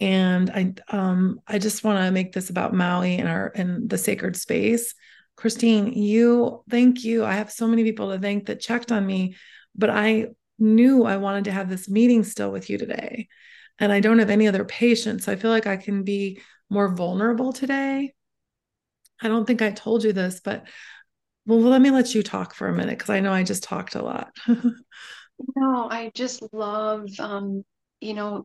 and 0.00 0.50
I 0.50 0.74
um 0.88 1.40
I 1.46 1.60
just 1.60 1.84
want 1.84 2.04
to 2.04 2.10
make 2.10 2.32
this 2.32 2.50
about 2.50 2.74
Maui 2.74 3.14
and 3.16 3.28
our 3.28 3.52
and 3.54 3.88
the 3.88 3.96
sacred 3.96 4.34
space 4.34 4.92
Christine, 5.36 5.92
you, 5.92 6.62
thank 6.70 7.04
you. 7.04 7.24
I 7.24 7.34
have 7.34 7.50
so 7.50 7.66
many 7.66 7.82
people 7.82 8.10
to 8.10 8.18
thank 8.18 8.46
that 8.46 8.60
checked 8.60 8.92
on 8.92 9.04
me, 9.04 9.36
but 9.74 9.90
I 9.90 10.28
knew 10.58 11.04
I 11.04 11.16
wanted 11.16 11.44
to 11.44 11.52
have 11.52 11.68
this 11.68 11.88
meeting 11.88 12.24
still 12.24 12.50
with 12.50 12.70
you 12.70 12.78
today. 12.78 13.28
And 13.78 13.92
I 13.92 14.00
don't 14.00 14.18
have 14.20 14.30
any 14.30 14.46
other 14.46 14.64
patients. 14.64 15.24
So 15.24 15.32
I 15.32 15.36
feel 15.36 15.50
like 15.50 15.66
I 15.66 15.76
can 15.76 16.04
be 16.04 16.40
more 16.70 16.94
vulnerable 16.94 17.52
today. 17.52 18.12
I 19.20 19.28
don't 19.28 19.46
think 19.46 19.62
I 19.62 19.70
told 19.70 20.04
you 20.04 20.12
this, 20.12 20.40
but 20.40 20.66
well, 21.46 21.60
let 21.60 21.80
me 21.80 21.90
let 21.90 22.14
you 22.14 22.22
talk 22.22 22.54
for 22.54 22.68
a 22.68 22.72
minute 22.72 22.98
because 22.98 23.10
I 23.10 23.20
know 23.20 23.32
I 23.32 23.42
just 23.42 23.62
talked 23.62 23.94
a 23.94 24.02
lot. 24.02 24.32
no, 24.48 25.88
I 25.90 26.10
just 26.14 26.42
love, 26.52 27.08
um, 27.18 27.64
you 28.00 28.14
know, 28.14 28.44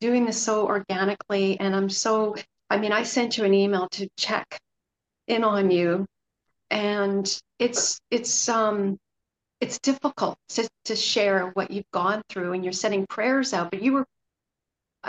doing 0.00 0.26
this 0.26 0.42
so 0.42 0.66
organically. 0.66 1.58
And 1.60 1.74
I'm 1.74 1.88
so, 1.88 2.34
I 2.68 2.78
mean, 2.78 2.92
I 2.92 3.04
sent 3.04 3.38
you 3.38 3.44
an 3.44 3.54
email 3.54 3.88
to 3.92 4.08
check 4.16 4.58
in 5.28 5.44
on 5.44 5.70
you 5.70 6.06
and 6.70 7.40
it's 7.58 8.00
it's 8.10 8.48
um 8.48 8.98
it's 9.60 9.78
difficult 9.78 10.36
to, 10.48 10.68
to 10.84 10.96
share 10.96 11.48
what 11.54 11.70
you've 11.70 11.90
gone 11.92 12.22
through 12.28 12.52
and 12.52 12.64
you're 12.64 12.72
sending 12.72 13.06
prayers 13.06 13.52
out 13.52 13.70
but 13.70 13.82
you 13.82 13.92
were 13.92 14.06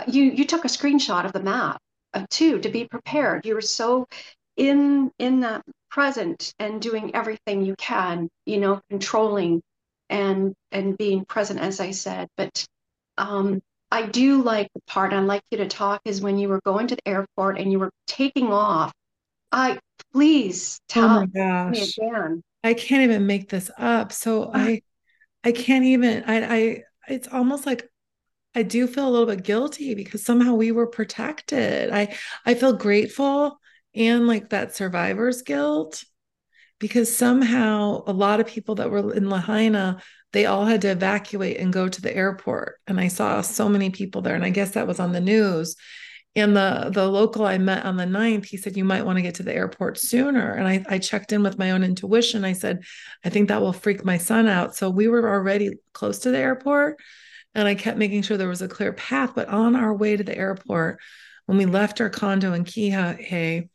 you 0.06 0.24
you 0.24 0.44
took 0.44 0.64
a 0.64 0.68
screenshot 0.68 1.24
of 1.24 1.32
the 1.32 1.42
map 1.42 1.78
of 2.14 2.28
two 2.28 2.58
to 2.60 2.68
be 2.68 2.86
prepared 2.86 3.44
you 3.44 3.54
were 3.54 3.60
so 3.60 4.06
in 4.56 5.10
in 5.18 5.40
that 5.40 5.62
present 5.90 6.54
and 6.58 6.80
doing 6.80 7.14
everything 7.14 7.64
you 7.64 7.74
can 7.76 8.28
you 8.46 8.58
know 8.58 8.80
controlling 8.90 9.60
and 10.10 10.54
and 10.72 10.96
being 10.96 11.24
present 11.24 11.60
as 11.60 11.80
i 11.80 11.90
said 11.90 12.28
but 12.36 12.64
um 13.18 13.60
i 13.90 14.02
do 14.06 14.42
like 14.42 14.68
the 14.74 14.80
part 14.86 15.12
i'd 15.12 15.24
like 15.24 15.42
you 15.50 15.58
to 15.58 15.68
talk 15.68 16.00
is 16.04 16.20
when 16.20 16.38
you 16.38 16.48
were 16.48 16.60
going 16.64 16.86
to 16.86 16.96
the 16.96 17.08
airport 17.08 17.58
and 17.58 17.72
you 17.72 17.78
were 17.78 17.90
taking 18.06 18.52
off 18.52 18.92
I 19.50 19.78
please 20.12 20.80
tell 20.88 21.04
oh 21.04 21.20
my 21.20 21.26
gosh. 21.26 21.98
me 21.98 22.06
again. 22.06 22.42
I 22.64 22.74
can't 22.74 23.02
even 23.02 23.26
make 23.26 23.48
this 23.48 23.70
up. 23.78 24.12
So 24.12 24.44
uh-huh. 24.44 24.58
I 24.58 24.82
I 25.44 25.52
can't 25.52 25.84
even 25.84 26.24
I 26.26 26.56
I 26.56 26.82
it's 27.08 27.28
almost 27.28 27.66
like 27.66 27.88
I 28.54 28.62
do 28.62 28.86
feel 28.86 29.08
a 29.08 29.10
little 29.10 29.26
bit 29.26 29.44
guilty 29.44 29.94
because 29.94 30.24
somehow 30.24 30.54
we 30.54 30.72
were 30.72 30.86
protected. 30.86 31.90
I 31.90 32.16
I 32.44 32.54
feel 32.54 32.72
grateful 32.72 33.58
and 33.94 34.26
like 34.26 34.50
that 34.50 34.74
survivor's 34.74 35.42
guilt 35.42 36.04
because 36.78 37.14
somehow 37.14 38.02
a 38.06 38.12
lot 38.12 38.40
of 38.40 38.46
people 38.46 38.76
that 38.76 38.90
were 38.90 39.14
in 39.14 39.28
Lahaina 39.28 40.02
they 40.32 40.44
all 40.44 40.66
had 40.66 40.82
to 40.82 40.90
evacuate 40.90 41.56
and 41.56 41.72
go 41.72 41.88
to 41.88 42.02
the 42.02 42.14
airport 42.14 42.76
and 42.86 43.00
I 43.00 43.08
saw 43.08 43.40
so 43.40 43.68
many 43.68 43.90
people 43.90 44.20
there 44.20 44.34
and 44.34 44.44
I 44.44 44.50
guess 44.50 44.72
that 44.72 44.86
was 44.86 45.00
on 45.00 45.12
the 45.12 45.20
news 45.20 45.74
and 46.34 46.56
the 46.56 46.90
the 46.92 47.08
local 47.08 47.46
I 47.46 47.58
met 47.58 47.84
on 47.84 47.96
the 47.96 48.04
9th, 48.04 48.46
he 48.46 48.56
said, 48.56 48.76
You 48.76 48.84
might 48.84 49.04
want 49.04 49.16
to 49.16 49.22
get 49.22 49.36
to 49.36 49.42
the 49.42 49.54
airport 49.54 49.98
sooner. 49.98 50.52
And 50.52 50.68
I, 50.68 50.84
I 50.88 50.98
checked 50.98 51.32
in 51.32 51.42
with 51.42 51.58
my 51.58 51.70
own 51.72 51.82
intuition. 51.82 52.44
I 52.44 52.52
said, 52.52 52.84
I 53.24 53.30
think 53.30 53.48
that 53.48 53.60
will 53.60 53.72
freak 53.72 54.04
my 54.04 54.18
son 54.18 54.46
out. 54.46 54.76
So 54.76 54.90
we 54.90 55.08
were 55.08 55.28
already 55.28 55.72
close 55.92 56.20
to 56.20 56.30
the 56.30 56.38
airport. 56.38 56.98
And 57.54 57.66
I 57.66 57.74
kept 57.74 57.98
making 57.98 58.22
sure 58.22 58.36
there 58.36 58.48
was 58.48 58.62
a 58.62 58.68
clear 58.68 58.92
path. 58.92 59.32
But 59.34 59.48
on 59.48 59.74
our 59.74 59.94
way 59.94 60.16
to 60.16 60.22
the 60.22 60.36
airport, 60.36 61.00
when 61.46 61.58
we 61.58 61.66
left 61.66 62.00
our 62.00 62.10
condo 62.10 62.52
in 62.52 62.64
Kihei, 62.64 63.68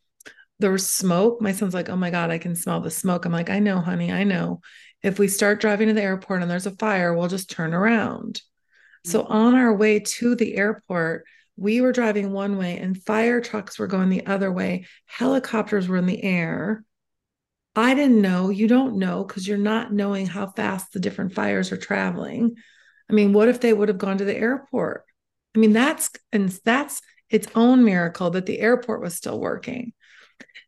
there 0.59 0.71
was 0.71 0.87
smoke. 0.87 1.41
My 1.41 1.51
son's 1.51 1.73
like, 1.73 1.89
Oh 1.89 1.95
my 1.95 2.11
God, 2.11 2.29
I 2.29 2.37
can 2.37 2.55
smell 2.55 2.79
the 2.79 2.91
smoke. 2.91 3.25
I'm 3.25 3.33
like, 3.33 3.49
I 3.49 3.59
know, 3.59 3.79
honey, 3.79 4.11
I 4.11 4.23
know. 4.23 4.61
If 5.01 5.19
we 5.19 5.27
start 5.27 5.59
driving 5.59 5.89
to 5.89 5.93
the 5.93 6.01
airport 6.01 6.41
and 6.41 6.49
there's 6.49 6.67
a 6.67 6.71
fire, 6.71 7.13
we'll 7.13 7.27
just 7.27 7.49
turn 7.51 7.73
around. 7.73 8.41
So 9.05 9.23
mm-hmm. 9.23 9.33
on 9.33 9.55
our 9.55 9.75
way 9.75 9.99
to 9.99 10.35
the 10.35 10.55
airport, 10.55 11.25
we 11.55 11.81
were 11.81 11.91
driving 11.91 12.31
one 12.31 12.57
way 12.57 12.77
and 12.77 13.01
fire 13.01 13.39
trucks 13.41 13.77
were 13.77 13.87
going 13.87 14.09
the 14.09 14.25
other 14.25 14.51
way. 14.51 14.85
Helicopters 15.05 15.87
were 15.87 15.97
in 15.97 16.05
the 16.05 16.23
air. 16.23 16.83
I 17.75 17.93
didn't 17.95 18.21
know. 18.21 18.49
You 18.49 18.67
don't 18.67 18.97
know 18.97 19.23
because 19.23 19.47
you're 19.47 19.57
not 19.57 19.93
knowing 19.93 20.25
how 20.25 20.47
fast 20.47 20.93
the 20.93 20.99
different 20.99 21.33
fires 21.33 21.71
are 21.71 21.77
traveling. 21.77 22.55
I 23.09 23.13
mean, 23.13 23.33
what 23.33 23.49
if 23.49 23.61
they 23.61 23.73
would 23.73 23.89
have 23.89 23.97
gone 23.97 24.17
to 24.17 24.25
the 24.25 24.35
airport? 24.35 25.03
I 25.55 25.59
mean, 25.59 25.73
that's 25.73 26.09
and 26.31 26.49
that's 26.65 27.01
its 27.29 27.47
own 27.55 27.83
miracle 27.83 28.29
that 28.31 28.45
the 28.45 28.59
airport 28.59 29.01
was 29.01 29.15
still 29.15 29.39
working. 29.39 29.93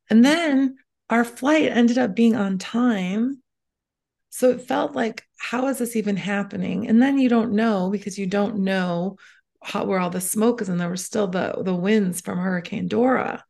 And 0.10 0.24
then 0.24 0.78
our 1.10 1.24
flight 1.24 1.72
ended 1.72 1.98
up 1.98 2.16
being 2.16 2.36
on 2.36 2.58
time. 2.58 3.42
So 4.30 4.50
it 4.50 4.62
felt 4.62 4.96
like, 4.96 5.24
how 5.38 5.68
is 5.68 5.78
this 5.78 5.96
even 5.96 6.18
happening? 6.18 6.88
And 6.88 7.02
then 7.02 7.18
you 7.18 7.30
don't 7.30 7.54
know 7.54 7.90
because 7.90 8.18
you 8.18 8.28
don't 8.28 8.60
know 8.60 9.18
where 9.74 10.00
all 10.00 10.10
the 10.10 10.22
smoke 10.22 10.62
is 10.62 10.70
and 10.70 10.80
there 10.80 10.90
were 10.90 10.98
still 10.98 11.28
the 11.28 11.56
the 11.64 11.76
winds 11.76 12.22
from 12.22 12.40
hurricane 12.40 12.88
dora. 12.88 13.44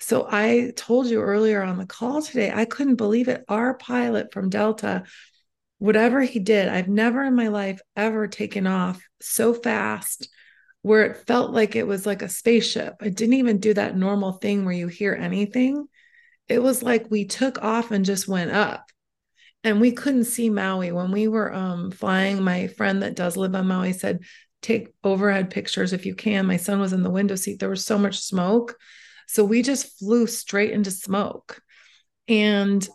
So 0.00 0.26
i 0.28 0.72
told 0.76 1.06
you 1.06 1.20
earlier 1.20 1.62
on 1.62 1.78
the 1.78 1.86
call 1.86 2.22
today 2.22 2.50
i 2.54 2.64
couldn't 2.64 2.96
believe 2.96 3.28
it. 3.28 3.44
Our 3.48 3.74
pilot 3.74 4.32
from 4.32 4.50
delta 4.50 5.04
whatever 5.78 6.22
he 6.22 6.38
did 6.38 6.68
i've 6.68 6.88
never 6.88 7.24
in 7.24 7.34
my 7.34 7.48
life 7.48 7.80
ever 7.96 8.28
taken 8.28 8.68
off 8.68 9.02
so 9.20 9.52
fast 9.52 10.28
where 10.82 11.04
it 11.04 11.26
felt 11.26 11.52
like 11.52 11.74
it 11.74 11.86
was 11.86 12.04
like 12.04 12.22
a 12.22 12.28
spaceship. 12.28 12.96
It 13.02 13.16
didn't 13.16 13.34
even 13.34 13.58
do 13.58 13.72
that 13.74 13.96
normal 13.96 14.32
thing 14.32 14.64
where 14.64 14.74
you 14.74 14.88
hear 14.88 15.14
anything. 15.14 15.86
It 16.48 16.60
was 16.60 16.82
like 16.82 17.10
we 17.10 17.24
took 17.24 17.62
off 17.62 17.92
and 17.92 18.04
just 18.04 18.28
went 18.28 18.50
up. 18.50 18.90
And 19.64 19.80
we 19.80 19.92
couldn't 19.92 20.24
see 20.24 20.50
Maui. 20.50 20.90
When 20.90 21.12
we 21.12 21.28
were 21.28 21.54
um, 21.54 21.92
flying. 21.92 22.42
My 22.42 22.66
friend 22.66 23.02
that 23.02 23.14
does 23.14 23.36
live 23.36 23.54
on 23.54 23.68
Maui 23.68 23.92
said 23.92 24.20
take 24.62 24.94
overhead 25.04 25.50
pictures 25.50 25.92
if 25.92 26.06
you 26.06 26.14
can. 26.14 26.46
My 26.46 26.56
son 26.56 26.80
was 26.80 26.92
in 26.92 27.02
the 27.02 27.10
window 27.10 27.34
seat. 27.34 27.58
There 27.58 27.68
was 27.68 27.84
so 27.84 27.98
much 27.98 28.20
smoke. 28.20 28.76
So 29.26 29.44
we 29.44 29.62
just 29.62 29.98
flew 29.98 30.26
straight 30.26 30.70
into 30.70 30.90
smoke. 30.90 31.60
And 32.28 32.86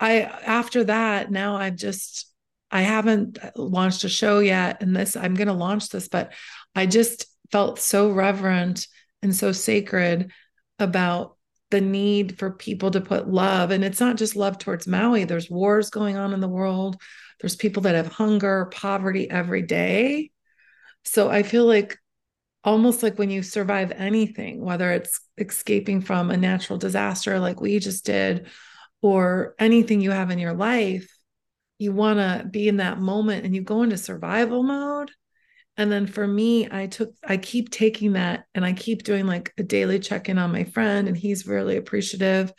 I, 0.00 0.22
after 0.22 0.84
that, 0.84 1.30
now 1.30 1.56
I've 1.56 1.76
just, 1.76 2.26
I 2.70 2.82
haven't 2.82 3.38
launched 3.56 4.04
a 4.04 4.08
show 4.08 4.38
yet. 4.38 4.82
And 4.82 4.96
this, 4.96 5.16
I'm 5.16 5.34
going 5.34 5.48
to 5.48 5.54
launch 5.54 5.90
this, 5.90 6.08
but 6.08 6.32
I 6.74 6.86
just 6.86 7.26
felt 7.52 7.78
so 7.78 8.10
reverent 8.10 8.86
and 9.22 9.34
so 9.34 9.52
sacred 9.52 10.32
about 10.78 11.36
the 11.70 11.80
need 11.80 12.38
for 12.38 12.50
people 12.50 12.90
to 12.92 13.00
put 13.00 13.28
love. 13.28 13.70
And 13.70 13.84
it's 13.84 14.00
not 14.00 14.16
just 14.16 14.36
love 14.36 14.58
towards 14.58 14.86
Maui, 14.86 15.24
there's 15.24 15.50
wars 15.50 15.90
going 15.90 16.16
on 16.16 16.32
in 16.32 16.40
the 16.40 16.48
world. 16.48 17.00
There's 17.40 17.56
people 17.56 17.82
that 17.82 17.96
have 17.96 18.06
hunger, 18.06 18.70
poverty 18.72 19.28
every 19.28 19.62
day. 19.62 20.30
So 21.04 21.28
I 21.28 21.42
feel 21.42 21.66
like 21.66 21.98
almost 22.62 23.02
like 23.02 23.18
when 23.18 23.30
you 23.30 23.42
survive 23.42 23.92
anything, 23.92 24.64
whether 24.64 24.90
it's 24.90 25.20
escaping 25.36 26.00
from 26.00 26.30
a 26.30 26.36
natural 26.36 26.78
disaster 26.78 27.38
like 27.38 27.60
we 27.60 27.78
just 27.78 28.06
did, 28.06 28.48
or 29.02 29.54
anything 29.58 30.00
you 30.00 30.10
have 30.10 30.30
in 30.30 30.38
your 30.38 30.54
life, 30.54 31.14
you 31.78 31.92
want 31.92 32.18
to 32.18 32.46
be 32.48 32.68
in 32.68 32.78
that 32.78 32.98
moment 32.98 33.44
and 33.44 33.54
you 33.54 33.60
go 33.60 33.82
into 33.82 33.98
survival 33.98 34.62
mode. 34.62 35.10
And 35.76 35.92
then 35.92 36.06
for 36.06 36.26
me, 36.26 36.68
I 36.70 36.86
took, 36.86 37.12
I 37.22 37.36
keep 37.36 37.68
taking 37.68 38.12
that 38.12 38.44
and 38.54 38.64
I 38.64 38.72
keep 38.72 39.02
doing 39.02 39.26
like 39.26 39.52
a 39.58 39.62
daily 39.62 39.98
check 39.98 40.28
in 40.28 40.38
on 40.38 40.52
my 40.52 40.64
friend, 40.64 41.08
and 41.08 41.16
he's 41.16 41.46
really 41.46 41.76
appreciative. 41.76 42.52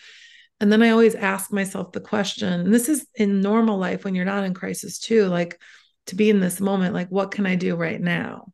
And 0.60 0.72
then 0.72 0.84
I 0.84 0.90
always 0.90 1.16
ask 1.16 1.52
myself 1.52 1.94
the 1.94 2.02
question, 2.02 2.52
and 2.52 2.74
this 2.74 2.90
is 2.90 3.08
in 3.16 3.42
normal 3.42 3.78
life 3.78 4.04
when 4.04 4.16
you're 4.16 4.26
not 4.26 4.44
in 4.44 4.54
crisis 4.54 5.00
too, 5.00 5.26
like, 5.26 5.60
to 6.08 6.16
be 6.16 6.30
in 6.30 6.40
this 6.40 6.60
moment 6.60 6.94
like 6.94 7.10
what 7.10 7.32
can 7.32 7.46
i 7.46 7.56
do 7.56 7.76
right 7.76 8.02
now 8.02 8.46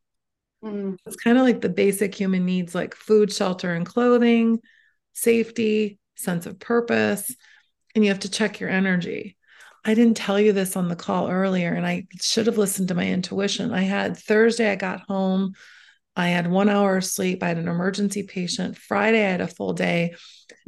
mm. 0.64 0.96
it's 1.06 1.16
kind 1.16 1.38
of 1.38 1.44
like 1.44 1.60
the 1.60 1.68
basic 1.68 2.14
human 2.14 2.44
needs 2.44 2.74
like 2.74 2.94
food 2.94 3.32
shelter 3.32 3.72
and 3.72 3.86
clothing 3.86 4.58
safety 5.12 5.98
sense 6.16 6.46
of 6.46 6.58
purpose 6.58 7.34
and 7.94 8.04
you 8.04 8.10
have 8.10 8.20
to 8.20 8.30
check 8.30 8.60
your 8.60 8.70
energy. 8.70 9.36
I 9.84 9.94
didn't 9.94 10.16
tell 10.16 10.38
you 10.38 10.52
this 10.52 10.76
on 10.76 10.88
the 10.88 10.96
call 10.96 11.28
earlier, 11.28 11.72
and 11.74 11.86
I 11.86 12.06
should 12.20 12.46
have 12.46 12.58
listened 12.58 12.88
to 12.88 12.94
my 12.94 13.06
intuition. 13.06 13.72
I 13.72 13.82
had 13.82 14.16
Thursday, 14.16 14.70
I 14.70 14.76
got 14.76 15.02
home. 15.08 15.54
I 16.14 16.28
had 16.28 16.48
one 16.48 16.68
hour 16.68 16.98
of 16.98 17.04
sleep. 17.04 17.42
I 17.42 17.48
had 17.48 17.56
an 17.56 17.68
emergency 17.68 18.22
patient. 18.22 18.76
Friday, 18.76 19.24
I 19.26 19.30
had 19.30 19.40
a 19.40 19.48
full 19.48 19.72
day. 19.72 20.14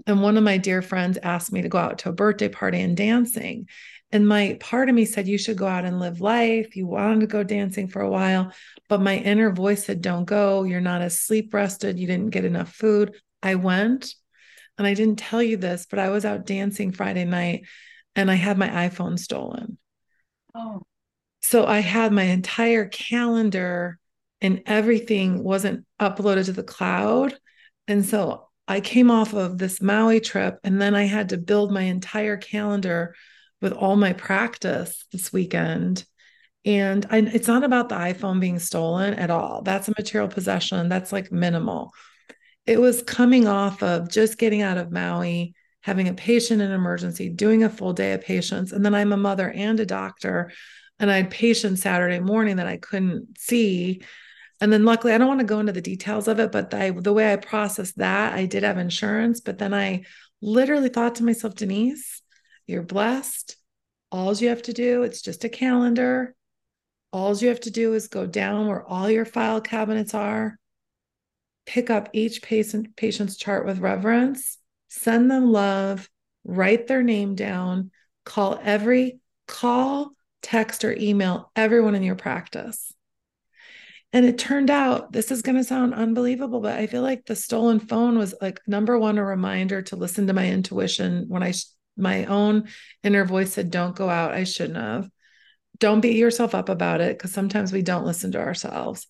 And 0.07 0.23
one 0.23 0.39
of 0.39 0.43
my 0.43 0.57
dear 0.57 0.81
friends 0.81 1.19
asked 1.23 1.53
me 1.53 1.63
to 1.63 1.69
go 1.69 1.79
out 1.79 1.99
to 1.99 2.09
a 2.09 2.15
birthday 2.15 2.49
party 2.49 2.81
and 2.81 2.97
dancing. 2.97 3.69
And 4.15 4.29
my 4.29 4.57
part 4.61 4.89
of 4.89 4.95
me 4.95 5.07
said, 5.07 5.27
You 5.27 5.37
should 5.37 5.59
go 5.59 5.67
out 5.67 5.85
and 5.85 5.99
live 5.99 6.21
life. 6.21 6.77
You 6.77 6.87
wanted 6.87 7.23
to 7.23 7.27
go 7.27 7.43
dancing 7.43 7.89
for 7.89 8.01
a 8.01 8.09
while. 8.09 8.53
But 8.89 9.03
my 9.03 9.17
inner 9.17 9.51
voice 9.51 9.85
said, 9.85 10.03
Don't 10.03 10.25
go. 10.25 10.63
You're 10.63 10.81
not 10.81 11.03
as 11.03 11.21
sleep 11.21 11.53
rested. 11.53 11.99
You 11.99 12.07
didn't 12.07 12.31
get 12.31 12.45
enough 12.45 12.73
food. 12.73 13.17
I 13.43 13.57
went. 13.57 14.15
And 14.79 14.87
I 14.87 14.95
didn't 14.95 15.19
tell 15.19 15.43
you 15.43 15.57
this, 15.57 15.87
but 15.91 15.99
I 15.99 16.11
was 16.11 16.25
out 16.25 16.47
dancing 16.47 16.93
Friday 16.93 17.25
night 17.25 17.65
and 18.15 18.31
I 18.31 18.35
had 18.35 18.57
my 18.57 18.69
iPhone 18.69 19.19
stolen. 19.19 19.79
Oh. 20.55 20.83
So 21.43 21.67
I 21.67 21.81
had 21.81 22.13
my 22.13 22.23
entire 22.23 22.87
calendar 22.87 23.99
and 24.41 24.63
everything 24.67 25.43
wasn't 25.43 25.87
uploaded 26.01 26.45
to 26.45 26.53
the 26.53 26.63
cloud. 26.63 27.35
And 27.89 28.05
so 28.05 28.49
I 28.69 28.81
came 28.81 29.11
off 29.11 29.35
of 29.35 29.59
this 29.59 29.83
Maui 29.83 30.21
trip 30.21 30.61
and 30.63 30.81
then 30.81 30.95
I 30.95 31.05
had 31.05 31.31
to 31.31 31.37
build 31.37 31.73
my 31.73 31.83
entire 31.83 32.37
calendar 32.37 33.17
with 33.65 33.73
all 33.73 33.97
my 33.97 34.13
practice 34.13 35.05
this 35.11 35.33
weekend. 35.33 36.05
And 36.65 37.05
I, 37.11 37.19
it's 37.19 37.49
not 37.49 37.65
about 37.65 37.89
the 37.89 37.97
iPhone 37.97 38.39
being 38.39 38.61
stolen 38.61 39.15
at 39.15 39.31
all. 39.31 39.63
That's 39.63 39.89
a 39.89 39.95
material 39.99 40.29
possession. 40.29 40.89
That's 40.89 41.13
like 41.13 41.33
minimal. 41.33 41.91
It 42.67 42.81
was 42.81 43.03
coming 43.03 43.49
off 43.49 43.83
of 43.83 44.11
just 44.11 44.39
getting 44.39 44.63
out 44.63 44.79
of 44.79 44.93
Maui, 44.93 45.55
having 45.81 46.09
a 46.09 46.15
patient 46.15 46.63
in 46.63 46.71
emergency, 46.71 47.29
doing 47.29 47.65
a 47.65 47.69
full 47.69 47.93
day 47.93 48.13
of 48.13 48.23
patients. 48.23 48.71
And 48.73 48.85
then 48.85 48.95
I'm 48.95 49.13
a 49.13 49.17
mother 49.17 49.51
and 49.51 49.81
a 49.81 49.87
doctor. 49.87 50.53
And 50.99 51.11
I 51.11 51.17
had 51.17 51.31
patients 51.31 51.83
Saturday 51.83 52.21
morning 52.21 52.57
that 52.57 52.67
I 52.67 52.77
couldn't 52.77 53.39
see. 53.39 54.03
And 54.61 54.73
then 54.73 54.85
luckily, 54.85 55.13
I 55.13 55.19
don't 55.19 55.29
want 55.29 55.41
to 55.41 55.47
go 55.47 55.59
into 55.61 55.73
the 55.73 55.83
details 55.83 56.29
of 56.29 56.39
it, 56.39 56.53
but 56.53 56.71
the 56.71 57.13
way 57.13 57.33
I 57.33 57.37
processed 57.37 57.99
that, 57.99 58.33
I 58.33 58.47
did 58.47 58.63
have 58.63 58.79
insurance. 58.79 59.41
But 59.41 59.59
then 59.59 59.75
I 59.75 60.05
literally 60.41 60.89
thought 60.89 61.17
to 61.17 61.25
myself, 61.25 61.55
Denise, 61.55 62.23
you're 62.67 62.83
blessed. 62.83 63.57
All 64.11 64.35
you 64.35 64.49
have 64.49 64.63
to 64.63 64.73
do, 64.73 65.03
it's 65.03 65.23
just 65.23 65.45
a 65.45 65.49
calendar. 65.49 66.35
All 67.13 67.37
you 67.37 67.49
have 67.49 67.61
to 67.61 67.71
do 67.71 67.95
is 67.95 68.09
go 68.09 68.27
down 68.27 68.67
where 68.67 68.83
all 68.83 69.11
your 69.11 69.25
file 69.25 69.61
cabinets 69.61 70.15
are, 70.15 70.59
pick 71.67 71.91
up 71.91 72.11
each 72.13 72.43
patient 72.43 72.97
patient's 72.97 73.37
chart 73.37 73.67
with 73.67 73.79
reverence, 73.79 74.59
send 74.89 75.31
them 75.31 75.51
love, 75.51 76.09
write 76.45 76.87
their 76.87 77.03
name 77.03 77.35
down, 77.35 77.91
call 78.25 78.59
every 78.63 79.21
call, 79.47 80.13
text, 80.43 80.85
or 80.85 80.93
email 80.93 81.51
everyone 81.57 81.95
in 81.95 82.03
your 82.03 82.17
practice. 82.17 82.93
And 84.13 84.25
it 84.25 84.39
turned 84.39 84.71
out 84.71 85.13
this 85.13 85.33
is 85.33 85.43
going 85.43 85.57
to 85.57 85.65
sound 85.65 85.93
unbelievable, 85.93 86.61
but 86.61 86.79
I 86.79 86.87
feel 86.87 87.03
like 87.03 87.27
the 87.27 87.35
stolen 87.35 87.81
phone 87.81 88.17
was 88.17 88.33
like 88.41 88.61
number 88.65 88.97
one, 88.97 89.19
a 89.19 89.25
reminder 89.25 89.83
to 89.83 89.97
listen 89.97 90.29
to 90.29 90.33
my 90.33 90.49
intuition 90.49 91.25
when 91.27 91.43
I 91.43 91.53
my 91.97 92.25
own 92.27 92.69
inner 93.03 93.25
voice 93.25 93.53
said, 93.53 93.71
Don't 93.71 93.97
go 93.97 94.09
out. 94.09 94.33
I 94.33 94.45
shouldn't 94.45 94.77
have. 94.79 95.09
Don't 95.79 96.01
beat 96.01 96.17
yourself 96.17 96.55
up 96.55 96.69
about 96.69 97.01
it 97.01 97.17
because 97.17 97.33
sometimes 97.33 97.73
we 97.73 97.83
don't 97.83 98.07
listen 98.07 98.33
to 98.33 98.41
ourselves. 98.41 99.07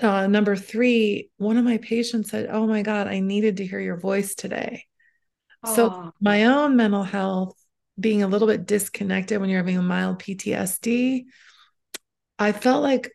Uh, 0.00 0.26
number 0.26 0.56
three, 0.56 1.30
one 1.38 1.56
of 1.56 1.64
my 1.64 1.78
patients 1.78 2.30
said, 2.30 2.48
Oh 2.50 2.66
my 2.66 2.82
God, 2.82 3.06
I 3.06 3.20
needed 3.20 3.58
to 3.58 3.66
hear 3.66 3.80
your 3.80 3.98
voice 3.98 4.34
today. 4.34 4.84
Aww. 5.64 5.74
So, 5.74 6.12
my 6.20 6.44
own 6.44 6.76
mental 6.76 7.02
health 7.02 7.56
being 7.98 8.22
a 8.22 8.28
little 8.28 8.46
bit 8.46 8.66
disconnected 8.66 9.40
when 9.40 9.48
you're 9.48 9.60
having 9.60 9.78
a 9.78 9.82
mild 9.82 10.18
PTSD, 10.18 11.24
I 12.38 12.52
felt 12.52 12.82
like 12.82 13.10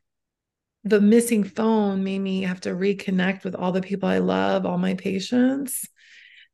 the 0.84 1.00
missing 1.00 1.44
phone 1.44 2.04
made 2.04 2.20
me 2.20 2.44
have 2.44 2.62
to 2.62 2.72
reconnect 2.72 3.44
with 3.44 3.54
all 3.54 3.72
the 3.72 3.82
people 3.82 4.10
I 4.10 4.18
love, 4.18 4.66
all 4.66 4.80
my 4.80 4.96
patients. 4.96 5.88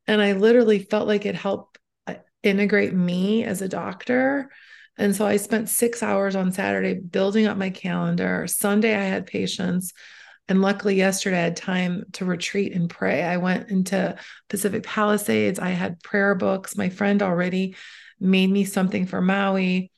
And 0.06 0.22
I 0.22 0.34
literally 0.34 0.80
felt 0.80 1.08
like 1.08 1.26
it 1.26 1.36
helped 1.36 1.77
integrate 2.48 2.94
me 2.94 3.44
as 3.44 3.62
a 3.62 3.70
doctor. 3.70 4.50
And 4.98 5.16
so 5.16 5.26
I 5.26 5.38
spent 5.38 5.70
six 5.70 6.02
hours 6.02 6.36
on 6.36 6.52
Saturday 6.52 6.96
building 6.96 7.46
up 7.46 7.58
my 7.58 7.70
calendar. 7.70 8.48
Sunday, 8.48 8.96
I 8.96 9.04
had 9.04 9.28
patients. 9.28 9.94
And 10.50 10.62
luckily, 10.62 10.96
yesterday, 10.96 11.38
I 11.38 11.44
had 11.44 11.58
time 11.58 12.06
to 12.14 12.26
retreat 12.26 12.74
and 12.74 12.90
pray. 12.90 13.24
I 13.24 13.38
went 13.38 13.70
into 13.70 14.16
Pacific 14.50 14.84
Palisades. 14.84 15.60
I 15.60 15.70
had 15.70 16.02
prayer 16.02 16.36
books. 16.36 16.78
My 16.78 16.90
friend 16.90 17.22
already 17.22 17.76
made 18.20 18.50
me 18.50 18.64
something 18.64 19.06
for 19.06 19.22
Maui. 19.22 19.92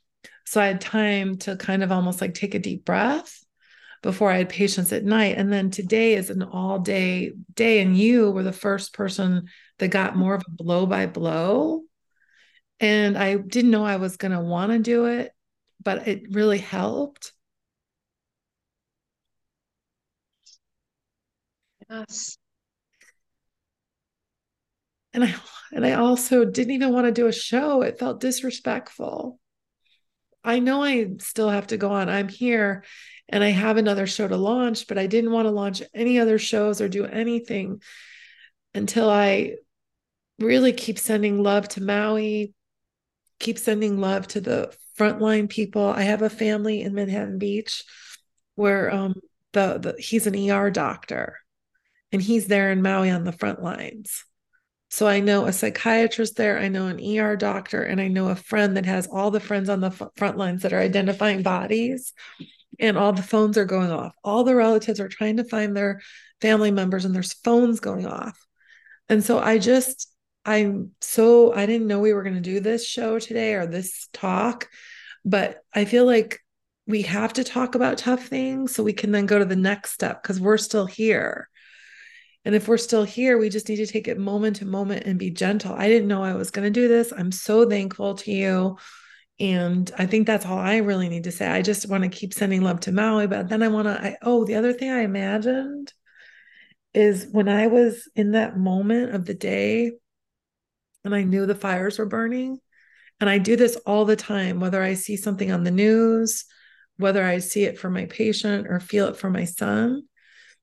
So 0.46 0.60
I 0.60 0.66
had 0.66 0.82
time 0.82 1.38
to 1.40 1.56
kind 1.56 1.84
of 1.84 1.92
almost 1.92 2.22
like 2.22 2.34
take 2.34 2.56
a 2.56 2.60
deep 2.60 2.84
breath 2.84 3.44
before 4.02 4.32
I 4.32 4.38
had 4.38 4.50
patients 4.50 4.92
at 4.92 5.06
night. 5.06 5.38
And 5.38 5.54
then 5.54 5.70
today 5.70 6.16
is 6.16 6.30
an 6.30 6.42
all 6.42 6.80
day 6.80 7.34
day. 7.54 7.82
And 7.82 7.96
you 7.96 8.32
were 8.32 8.44
the 8.44 8.52
first 8.52 8.94
person 8.94 9.48
that 9.78 9.90
got 9.90 10.16
more 10.16 10.34
of 10.34 10.44
a 10.48 10.52
blow 10.52 10.86
by 10.86 11.06
blow 11.06 11.84
and 12.80 13.18
I 13.18 13.36
didn't 13.36 13.72
know 13.72 13.84
I 13.86 13.98
was 13.98 14.18
going 14.18 14.32
to 14.32 14.40
want 14.42 14.72
to 14.72 14.80
do 14.80 15.06
it, 15.06 15.34
but 15.84 16.08
it 16.08 16.34
really 16.34 16.60
helped. 16.60 17.34
Yes. 21.90 22.38
And 25.14 25.24
I 25.24 25.36
and 25.72 25.86
I 25.86 25.94
also 25.94 26.46
didn't 26.46 26.74
even 26.74 26.94
want 26.94 27.06
to 27.06 27.12
do 27.12 27.28
a 27.28 27.32
show. 27.34 27.82
It 27.82 28.00
felt 28.00 28.20
disrespectful. 28.20 29.40
I 30.44 30.60
know 30.60 30.84
I 30.84 31.12
still 31.20 31.50
have 31.50 31.68
to 31.68 31.78
go 31.78 31.92
on. 31.92 32.10
I'm 32.10 32.30
here 32.30 32.84
and 33.28 33.44
I 33.44 33.50
have 33.50 33.78
another 33.78 34.08
show 34.08 34.28
to 34.28 34.38
launch, 34.38 34.88
but 34.88 34.98
I 34.98 35.06
didn't 35.08 35.32
want 35.32 35.46
to 35.46 35.52
launch 35.52 35.84
any 35.94 36.20
other 36.20 36.40
shows 36.40 36.82
or 36.82 36.88
do 36.88 37.06
anything 37.06 37.82
until 38.74 39.10
I 39.10 39.56
really 40.40 40.74
keep 40.74 40.98
sending 40.98 41.44
love 41.44 41.68
to 41.70 41.84
Maui, 41.84 42.54
keep 43.40 43.58
sending 43.58 44.00
love 44.00 44.28
to 44.28 44.42
the 44.42 44.76
frontline 44.98 45.50
people. 45.50 45.86
I 45.86 46.04
have 46.04 46.22
a 46.22 46.30
family 46.30 46.82
in 46.82 46.94
Manhattan 46.94 47.38
Beach 47.38 47.84
where 48.56 48.94
um, 48.94 49.16
the, 49.54 49.80
the 49.80 49.96
he's 50.02 50.28
an 50.28 50.50
ER 50.50 50.70
doctor 50.70 51.38
and 52.12 52.22
he's 52.22 52.48
there 52.48 52.72
in 52.72 52.82
Maui 52.82 53.10
on 53.10 53.24
the 53.24 53.32
front 53.32 53.62
lines. 53.64 54.24
So 54.92 55.08
I 55.08 55.20
know 55.20 55.46
a 55.46 55.54
psychiatrist 55.54 56.36
there, 56.36 56.58
I 56.58 56.68
know 56.68 56.88
an 56.88 57.00
ER 57.00 57.36
doctor, 57.36 57.84
and 57.84 58.02
I 58.02 58.08
know 58.08 58.30
a 58.30 58.36
friend 58.36 58.76
that 58.76 58.88
has 58.88 59.08
all 59.08 59.30
the 59.30 59.40
friends 59.40 59.70
on 59.70 59.82
the 59.82 59.88
f- 59.88 60.10
front 60.16 60.36
lines 60.36 60.64
that 60.64 60.74
are 60.74 60.80
identifying 60.80 61.44
bodies, 61.44 62.12
and 62.80 62.98
all 62.98 63.14
the 63.14 63.22
phones 63.22 63.56
are 63.58 63.66
going 63.66 63.92
off. 63.92 64.14
All 64.24 64.44
the 64.44 64.56
relatives 64.56 65.00
are 65.00 65.08
trying 65.08 65.38
to 65.38 65.44
find 65.44 65.78
their 65.78 66.02
family 66.42 66.72
members, 66.72 67.06
and 67.06 67.14
there's 67.14 67.34
phones 67.34 67.80
going 67.80 68.08
off. 68.08 68.44
And 69.10 69.24
so 69.24 69.38
I 69.38 69.60
just 69.60 70.09
I'm 70.46 70.92
so 71.02 71.54
I 71.54 71.66
didn't 71.66 71.88
know 71.88 72.00
we 72.00 72.14
were 72.14 72.24
going 72.24 72.36
to 72.36 72.42
do 72.42 72.60
this 72.60 72.88
show 72.88 73.20
today 73.20 73.54
or 73.56 73.66
this 73.66 74.08
talk, 74.14 74.68
but 75.26 75.62
I 75.74 75.86
feel 75.86 76.06
like 76.06 76.40
we 76.88 77.04
have 77.04 77.34
to 77.34 77.44
talk 77.44 77.76
about 77.76 78.00
tough 78.00 78.26
things 78.26 78.74
so 78.74 78.84
we 78.84 78.94
can 78.94 79.12
then 79.12 79.28
go 79.28 79.38
to 79.38 79.46
the 79.46 79.56
next 79.56 79.92
step 79.92 80.24
because 80.24 80.40
we're 80.40 80.58
still 80.58 80.88
here. 80.88 81.50
And 82.46 82.56
if 82.56 82.68
we're 82.68 82.78
still 82.78 83.04
here, 83.04 83.38
we 83.38 83.50
just 83.50 83.70
need 83.70 83.76
to 83.76 83.86
take 83.86 84.08
it 84.08 84.18
moment 84.18 84.56
to 84.58 84.66
moment 84.66 85.06
and 85.06 85.20
be 85.20 85.30
gentle. 85.30 85.76
I 85.76 85.88
didn't 85.88 86.08
know 86.08 86.24
I 86.24 86.34
was 86.34 86.52
going 86.52 86.66
to 86.66 86.72
do 86.72 86.88
this. 86.88 87.14
I'm 87.16 87.32
so 87.32 87.70
thankful 87.70 88.16
to 88.16 88.32
you. 88.32 88.78
And 89.40 89.92
I 89.98 90.06
think 90.06 90.26
that's 90.26 90.46
all 90.46 90.58
I 90.58 90.78
really 90.78 91.10
need 91.10 91.26
to 91.26 91.32
say. 91.32 91.48
I 91.48 91.62
just 91.62 91.88
want 91.88 92.04
to 92.04 92.10
keep 92.10 92.34
sending 92.34 92.62
love 92.62 92.80
to 92.82 92.92
Maui, 92.92 93.28
but 93.28 93.50
then 93.50 93.62
I 93.62 93.68
want 93.68 93.88
to, 93.88 93.92
I, 93.92 94.18
oh, 94.22 94.46
the 94.46 94.56
other 94.56 94.74
thing 94.74 94.90
I 94.90 95.02
imagined 95.02 95.94
is 96.94 97.28
when 97.32 97.48
I 97.48 97.68
was 97.68 98.10
in 98.16 98.32
that 98.32 98.58
moment 98.58 99.14
of 99.14 99.26
the 99.26 99.36
day 99.36 99.92
and 101.04 101.16
I 101.16 101.24
knew 101.24 101.46
the 101.46 101.56
fires 101.56 102.00
were 102.00 102.06
burning. 102.06 102.60
And 103.20 103.30
I 103.30 103.38
do 103.38 103.56
this 103.56 103.76
all 103.86 104.06
the 104.06 104.16
time, 104.16 104.60
whether 104.60 104.82
I 104.82 104.94
see 104.94 105.18
something 105.18 105.52
on 105.52 105.64
the 105.64 105.72
news, 105.72 106.46
whether 106.98 107.24
I 107.24 107.40
see 107.40 107.64
it 107.64 107.78
for 107.78 107.90
my 107.90 108.06
patient 108.06 108.68
or 108.68 108.80
feel 108.80 109.08
it 109.08 109.18
for 109.18 109.30
my 109.30 109.46
son. 109.46 110.04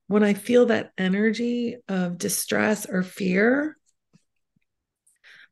When 0.06 0.22
I 0.22 0.34
feel 0.34 0.66
that 0.66 0.92
energy 0.96 1.76
of 1.88 2.18
distress 2.18 2.86
or 2.86 3.02
fear, 3.02 3.76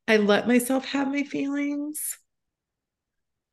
I 0.07 0.19
let 0.19 0.47
myself 0.47 0.85
have 0.87 1.09
my 1.09 1.25
feelings, 1.25 2.19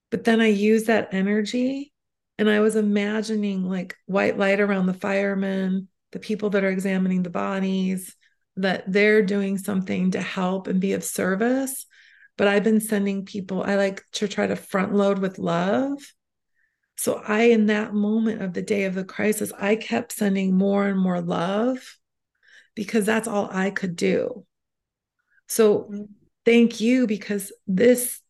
but 0.10 0.26
then 0.26 0.42
I 0.42 0.48
use 0.48 0.86
that 0.86 1.14
energy. 1.14 1.94
And 2.38 2.50
I 2.50 2.60
was 2.60 2.76
imagining 2.76 3.64
like 3.64 3.96
white 4.06 4.38
light 4.38 4.60
around 4.60 4.88
the 4.88 4.94
firemen, 4.94 5.88
the 6.12 6.20
people 6.20 6.50
that 6.52 6.64
are 6.64 6.70
examining 6.70 7.24
the 7.24 7.30
bodies, 7.30 8.16
that 8.58 8.84
they're 8.92 9.22
doing 9.22 9.58
something 9.58 10.12
to 10.12 10.22
help 10.22 10.68
and 10.68 10.80
be 10.80 10.94
of 10.94 11.04
service. 11.04 11.86
But 12.38 12.48
I've 12.48 12.64
been 12.64 12.82
sending 12.82 13.26
people, 13.26 13.64
I 13.64 13.76
like 13.76 14.04
to 14.14 14.28
try 14.28 14.48
to 14.48 14.56
front 14.56 14.94
load 14.94 15.20
with 15.20 15.40
love. 15.40 15.98
So 16.98 17.22
I, 17.28 17.44
in 17.44 17.68
that 17.68 17.94
moment 17.94 18.42
of 18.42 18.54
the 18.54 18.62
day 18.62 18.84
of 18.86 18.94
the 18.94 19.04
crisis, 19.04 19.52
I 19.58 19.76
kept 19.76 20.12
sending 20.12 20.56
more 20.56 20.88
and 20.88 21.00
more 21.00 21.22
love 21.22 21.98
because 22.76 23.06
that's 23.06 23.28
all 23.28 23.50
I 23.52 23.70
could 23.70 23.96
do. 23.96 24.46
So 25.48 25.80
mm-hmm. 25.80 26.04
thank 26.46 26.80
you 26.80 27.08
because 27.08 27.52
this 27.68 28.22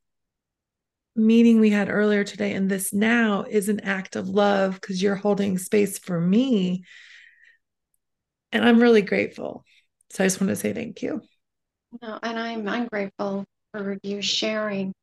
meeting 1.16 1.60
we 1.60 1.70
had 1.70 1.90
earlier 1.90 2.24
today 2.24 2.54
and 2.54 2.70
this 2.70 2.94
now 2.94 3.44
is 3.50 3.70
an 3.70 3.82
act 3.82 4.16
of 4.16 4.30
love 4.30 4.76
because 4.76 5.04
you're 5.04 5.16
holding 5.16 5.58
space 5.58 6.00
for 6.00 6.20
me. 6.20 6.84
And 8.52 8.66
I'm 8.66 8.82
really 8.82 9.02
grateful. 9.02 9.66
So 10.12 10.26
I 10.26 10.28
just 10.28 10.41
want 10.41 10.50
to 10.50 10.58
say 10.58 10.74
thank 10.74 11.02
you. 11.02 11.21
No, 12.02 12.19
and 12.21 12.38
I'm 12.38 12.67
I'm 12.67 12.88
grateful 12.88 13.45
for 13.71 13.97
you 14.04 14.21
sharing 14.21 14.93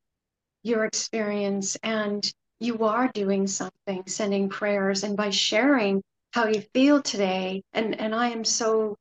your 0.63 0.85
experience 0.85 1.77
and 1.83 2.31
you 2.61 2.85
are 2.85 3.11
doing 3.15 3.47
something, 3.47 4.03
sending 4.07 4.51
prayers, 4.51 5.05
and 5.05 5.17
by 5.17 5.31
sharing 5.31 6.03
how 6.33 6.49
you 6.49 6.61
feel 6.75 7.01
today, 7.01 7.63
and 7.73 7.99
and 7.99 8.15
I 8.15 8.29
am 8.29 8.45
so 8.45 8.97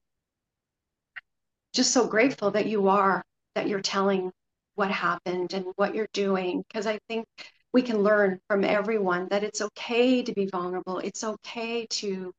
just 1.74 1.92
so 1.92 2.08
grateful 2.08 2.52
that 2.52 2.68
you 2.68 2.88
are 2.88 3.22
that 3.56 3.68
you're 3.68 3.82
telling 3.82 4.32
what 4.76 4.92
happened 4.92 5.54
and 5.54 5.66
what 5.76 5.94
you're 5.94 6.08
doing 6.14 6.64
because 6.70 6.88
I 6.88 7.00
think 7.10 7.26
we 7.74 7.82
can 7.82 8.02
learn 8.02 8.40
from 8.48 8.64
everyone 8.64 9.28
that 9.32 9.44
it's 9.44 9.60
okay 9.62 10.24
to 10.24 10.34
be 10.34 10.46
vulnerable. 10.46 11.00
It's 11.00 11.26
okay 11.26 11.86
to 11.86 12.32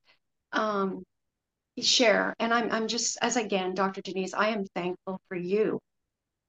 um, 0.52 1.04
share. 1.82 2.34
And 2.38 2.52
I'm 2.52 2.70
I'm 2.70 2.88
just 2.88 3.18
as 3.22 3.36
again, 3.36 3.74
Dr. 3.74 4.00
Denise, 4.00 4.34
I 4.34 4.48
am 4.48 4.64
thankful 4.74 5.20
for 5.28 5.36
you 5.36 5.78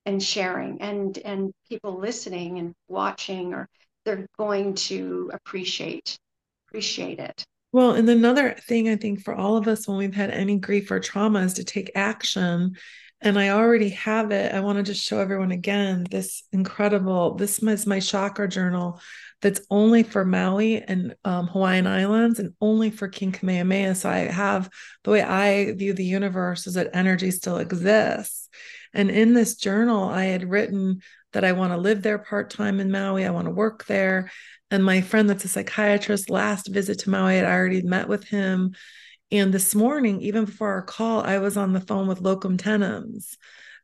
and 0.06 0.22
sharing 0.22 0.82
and 0.82 1.18
and 1.20 1.52
people 1.70 2.00
listening 2.00 2.60
and 2.60 2.74
watching 2.88 3.54
or 3.54 3.68
they're 4.06 4.28
going 4.38 4.74
to 4.74 5.30
appreciate 5.34 6.18
appreciate 6.68 7.20
it. 7.20 7.44
Well, 7.72 7.92
and 7.92 8.10
another 8.10 8.56
thing 8.68 8.90
I 8.90 8.96
think 8.96 9.22
for 9.22 9.36
all 9.36 9.56
of 9.58 9.68
us 9.68 9.88
when 9.88 9.98
we've 9.98 10.16
had 10.16 10.32
any 10.32 10.58
grief 10.58 10.90
or 10.90 11.00
trauma 11.00 11.42
is 11.42 11.54
to 11.56 11.64
take 11.64 11.92
action. 11.96 12.76
And 13.22 13.38
I 13.38 13.50
already 13.50 13.90
have 13.90 14.32
it. 14.32 14.54
I 14.54 14.62
want 14.62 14.78
to 14.78 14.84
just 14.84 15.04
show 15.04 15.20
everyone 15.20 15.52
again 15.52 16.06
this 16.10 16.44
incredible, 16.52 17.36
this 17.36 17.62
is 17.62 17.86
my 17.86 18.00
chakra 18.00 18.48
journal 18.48 19.02
that's 19.42 19.62
only 19.70 20.04
for 20.04 20.26
Maui 20.26 20.82
and 20.82 21.16
um, 21.24 21.48
Hawaiian 21.48 21.88
Islands 21.88 22.40
and 22.40 22.54
only 22.60 22.92
for 22.92 23.08
King 23.08 23.32
Kamehameha. 23.32 23.96
So 23.96 24.10
I 24.10 24.18
have 24.20 24.70
the 25.04 25.12
way 25.12 25.22
I 25.22 25.74
view 25.74 25.94
the 25.94 26.04
universe 26.04 26.68
is 26.68 26.74
that 26.74 26.90
energy 26.94 27.32
still 27.32 27.58
exists. 27.58 28.50
And 28.94 29.10
in 29.10 29.34
this 29.34 29.56
journal, 29.56 30.04
I 30.04 30.26
had 30.26 30.50
written 30.50 31.02
that 31.34 31.46
I 31.46 31.52
want 31.54 31.74
to 31.74 31.78
live 31.78 32.02
there 32.02 32.18
part 32.18 32.50
time 32.50 32.80
in 32.80 32.92
Maui. 32.92 33.26
I 33.26 33.30
want 33.30 33.46
to 33.46 33.52
work 33.52 33.86
there. 33.86 34.32
And 34.72 34.84
my 34.84 35.02
friend 35.02 35.30
that's 35.30 35.46
a 35.46 35.48
psychiatrist, 35.48 36.30
last 36.30 36.68
visit 36.68 37.00
to 37.00 37.10
Maui, 37.10 37.40
I'd 37.40 37.46
already 37.46 37.82
met 37.82 38.08
with 38.08 38.26
him. 38.26 38.76
And 39.32 39.54
this 39.54 39.76
morning, 39.76 40.22
even 40.22 40.46
before 40.46 40.70
our 40.70 40.82
call, 40.82 41.22
I 41.22 41.38
was 41.38 41.56
on 41.56 41.74
the 41.74 41.82
phone 41.82 42.08
with 42.08 42.22
locum 42.22 42.58
tenens, 42.58 43.38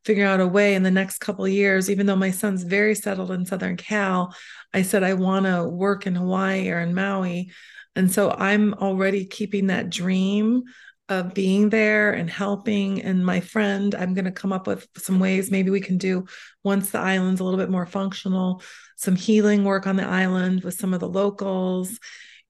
figuring 0.05 0.29
out 0.29 0.39
a 0.39 0.47
way 0.47 0.75
in 0.75 0.83
the 0.83 0.91
next 0.91 1.17
couple 1.17 1.47
years, 1.47 1.89
even 1.89 2.05
though 2.05 2.15
my 2.15 2.31
son's 2.31 2.63
very 2.63 2.95
settled 2.95 3.31
in 3.31 3.45
Southern 3.45 3.75
Cal, 3.75 4.35
I 4.73 4.83
said, 4.83 5.03
I 5.03 5.15
want 5.15 5.45
to 5.45 5.67
work 5.67 6.05
in 6.05 6.15
Hawaii 6.15 6.69
or 6.69 6.79
in 6.79 6.93
Maui. 6.93 7.51
And 7.95 8.11
so 8.11 8.29
I'm 8.31 8.73
already 8.75 9.25
keeping 9.25 9.67
that 9.67 9.89
dream 9.89 10.63
of 11.07 11.33
being 11.33 11.69
there 11.69 12.11
and 12.13 12.29
helping. 12.29 13.01
And 13.01 13.25
my 13.25 13.39
friend, 13.39 13.93
I'm 13.95 14.13
going 14.13 14.25
to 14.25 14.31
come 14.31 14.51
up 14.51 14.67
with 14.67 14.87
some 14.97 15.19
ways 15.19 15.51
maybe 15.51 15.69
we 15.69 15.81
can 15.81 15.97
do 15.97 16.25
once 16.63 16.91
the 16.91 16.99
island's 16.99 17.41
a 17.41 17.43
little 17.43 17.59
bit 17.59 17.69
more 17.69 17.85
functional, 17.85 18.61
some 18.95 19.15
healing 19.15 19.63
work 19.63 19.87
on 19.87 19.95
the 19.95 20.07
island 20.07 20.63
with 20.63 20.73
some 20.75 20.93
of 20.93 20.99
the 20.99 21.09
locals. 21.09 21.99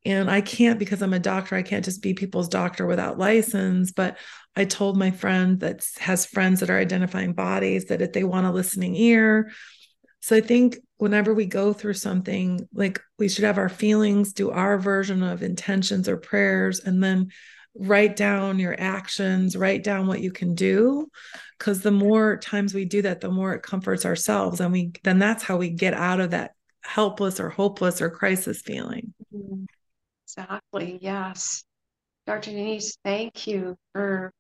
And 0.06 0.30
I 0.30 0.42
can't 0.42 0.80
because 0.80 1.02
I'm 1.02 1.14
a 1.14 1.20
doctor, 1.20 1.56
I 1.56 1.64
can't 1.64 1.84
just 1.84 2.02
be 2.02 2.14
people's 2.14 2.48
doctor 2.48 2.86
without 2.86 3.18
license. 3.18 3.92
But 3.92 4.18
I 4.56 4.66
told 4.66 4.98
my 4.98 5.12
friend 5.12 5.60
that 5.62 5.86
has 6.00 6.26
friends 6.26 6.60
that 6.60 6.70
are 6.70 6.78
identifying 6.78 7.34
bodies 7.34 7.86
that 7.86 8.02
if 8.02 8.14
they 8.14 8.24
want 8.24 8.46
a 8.46 8.52
listening 8.52 8.96
ear, 8.96 9.52
so 10.26 10.36
I 10.36 10.42
think 10.42 10.78
whenever 10.98 11.36
we 11.36 11.46
go 11.46 11.72
through 11.72 11.94
something, 11.94 12.68
like 12.74 13.00
we 13.20 13.30
should 13.30 13.44
have 13.44 13.60
our 13.60 13.70
feelings, 13.70 14.34
do 14.34 14.50
our 14.50 14.80
version 14.80 15.22
of 15.22 15.44
intentions 15.44 16.10
or 16.10 16.18
prayers, 16.18 16.80
and 16.80 17.04
then 17.04 17.30
write 17.76 18.16
down 18.16 18.58
your 18.58 18.76
actions, 18.80 19.56
write 19.56 19.84
down 19.84 20.08
what 20.08 20.22
you 20.22 20.32
can 20.32 20.56
do. 20.56 21.12
Because 21.60 21.82
the 21.82 21.92
more 21.92 22.38
times 22.38 22.74
we 22.74 22.86
do 22.86 23.04
that, 23.04 23.22
the 23.22 23.30
more 23.30 23.54
it 23.54 23.62
comforts 23.62 24.04
ourselves. 24.04 24.60
And 24.60 24.72
we 24.72 24.94
then 25.04 25.20
that's 25.20 25.44
how 25.44 25.58
we 25.58 25.70
get 25.70 25.94
out 25.94 26.20
of 26.20 26.32
that 26.32 26.56
helpless 26.82 27.40
or 27.40 27.50
hopeless 27.50 28.02
or 28.02 28.10
crisis 28.10 28.62
feeling. 28.62 29.14
Mm-hmm. 29.32 29.66
Exactly. 30.38 31.00
Yes. 31.02 31.64
Dr. 32.28 32.52
Denise, 32.52 32.98
thank 33.04 33.48
you 33.48 33.76
for 33.94 34.32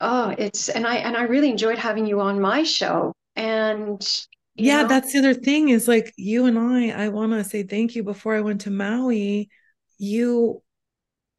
oh, 0.00 0.34
it's 0.38 0.68
and 0.68 0.86
I 0.86 0.96
and 0.96 1.16
I 1.16 1.22
really 1.22 1.50
enjoyed 1.50 1.78
having 1.78 2.06
you 2.06 2.20
on 2.20 2.40
my 2.40 2.62
show. 2.62 3.12
And 3.34 4.00
yeah, 4.54 4.82
know, 4.82 4.88
that's 4.88 5.12
the 5.12 5.18
other 5.18 5.34
thing 5.34 5.70
is 5.70 5.88
like 5.88 6.12
you 6.16 6.46
and 6.46 6.58
I, 6.58 6.90
I 6.90 7.08
want 7.08 7.32
to 7.32 7.44
say 7.44 7.62
thank 7.64 7.94
you 7.94 8.02
before 8.02 8.34
I 8.34 8.40
went 8.40 8.62
to 8.62 8.70
Maui. 8.70 9.48
You 9.98 10.62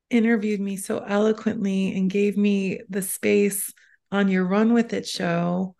interviewed 0.09 0.59
me 0.59 0.77
so 0.77 0.99
eloquently 0.99 1.95
and 1.95 2.09
gave 2.09 2.37
me 2.37 2.81
the 2.89 3.01
space 3.01 3.73
on 4.11 4.29
your 4.29 4.45
Run 4.45 4.73
With 4.73 4.93
It 4.93 5.07
show 5.07 5.75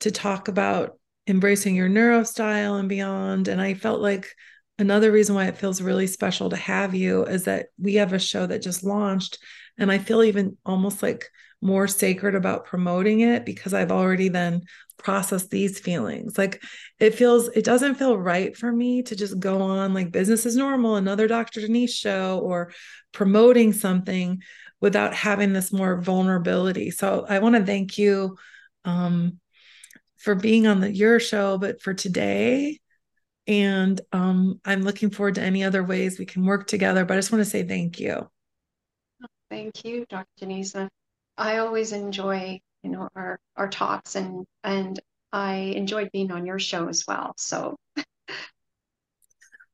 to 0.00 0.10
talk 0.10 0.48
about 0.48 0.98
embracing 1.26 1.74
your 1.74 1.88
neurostyle 1.88 2.78
and 2.78 2.88
beyond. 2.88 3.48
And 3.48 3.60
I 3.60 3.74
felt 3.74 4.00
like 4.00 4.34
another 4.80 5.12
reason 5.12 5.34
why 5.34 5.46
it 5.46 5.58
feels 5.58 5.82
really 5.82 6.06
special 6.06 6.50
to 6.50 6.56
have 6.56 6.94
you 6.94 7.24
is 7.24 7.44
that 7.44 7.66
we 7.78 7.94
have 7.94 8.12
a 8.12 8.18
show 8.18 8.46
that 8.46 8.62
just 8.62 8.82
launched. 8.82 9.38
And 9.78 9.92
I 9.92 9.98
feel 9.98 10.22
even 10.22 10.56
almost 10.64 11.02
like 11.02 11.28
more 11.62 11.86
sacred 11.86 12.34
about 12.34 12.64
promoting 12.64 13.20
it 13.20 13.44
because 13.44 13.74
I've 13.74 13.92
already 13.92 14.28
then 14.28 14.62
processed 14.96 15.50
these 15.50 15.78
feelings. 15.78 16.36
Like 16.38 16.62
it 16.98 17.14
feels, 17.14 17.48
it 17.48 17.64
doesn't 17.64 17.96
feel 17.96 18.16
right 18.16 18.56
for 18.56 18.72
me 18.72 19.02
to 19.04 19.14
just 19.14 19.38
go 19.38 19.60
on 19.60 19.94
like 19.94 20.10
business 20.10 20.46
is 20.46 20.56
normal, 20.56 20.96
another 20.96 21.28
Dr. 21.28 21.60
Denise 21.60 21.94
show, 21.94 22.40
or 22.42 22.72
promoting 23.12 23.72
something 23.72 24.42
without 24.80 25.14
having 25.14 25.52
this 25.52 25.72
more 25.72 26.00
vulnerability. 26.00 26.90
So 26.90 27.26
I 27.28 27.38
want 27.40 27.54
to 27.56 27.64
thank 27.64 27.98
you 27.98 28.36
um, 28.84 29.38
for 30.16 30.34
being 30.34 30.66
on 30.66 30.80
the 30.80 30.90
your 30.90 31.20
show, 31.20 31.58
but 31.58 31.82
for 31.82 31.92
today. 31.92 32.80
And 33.46 34.00
um, 34.12 34.60
I'm 34.64 34.82
looking 34.82 35.10
forward 35.10 35.36
to 35.36 35.42
any 35.42 35.64
other 35.64 35.82
ways 35.82 36.18
we 36.18 36.26
can 36.26 36.44
work 36.44 36.66
together. 36.66 37.04
But 37.04 37.14
I 37.14 37.18
just 37.18 37.32
want 37.32 37.44
to 37.44 37.50
say 37.50 37.62
thank 37.62 37.98
you. 37.98 38.28
Thank 39.50 39.84
you, 39.84 40.06
Dr. 40.08 40.28
Denise. 40.38 40.76
I 41.36 41.58
always 41.58 41.92
enjoy 41.92 42.60
you 42.82 42.90
know 42.90 43.08
our 43.14 43.38
our 43.56 43.68
talks 43.68 44.14
and 44.14 44.46
and 44.64 45.00
I 45.32 45.54
enjoyed 45.54 46.10
being 46.12 46.32
on 46.32 46.46
your 46.46 46.58
show 46.58 46.88
as 46.88 47.04
well. 47.06 47.34
So 47.36 47.76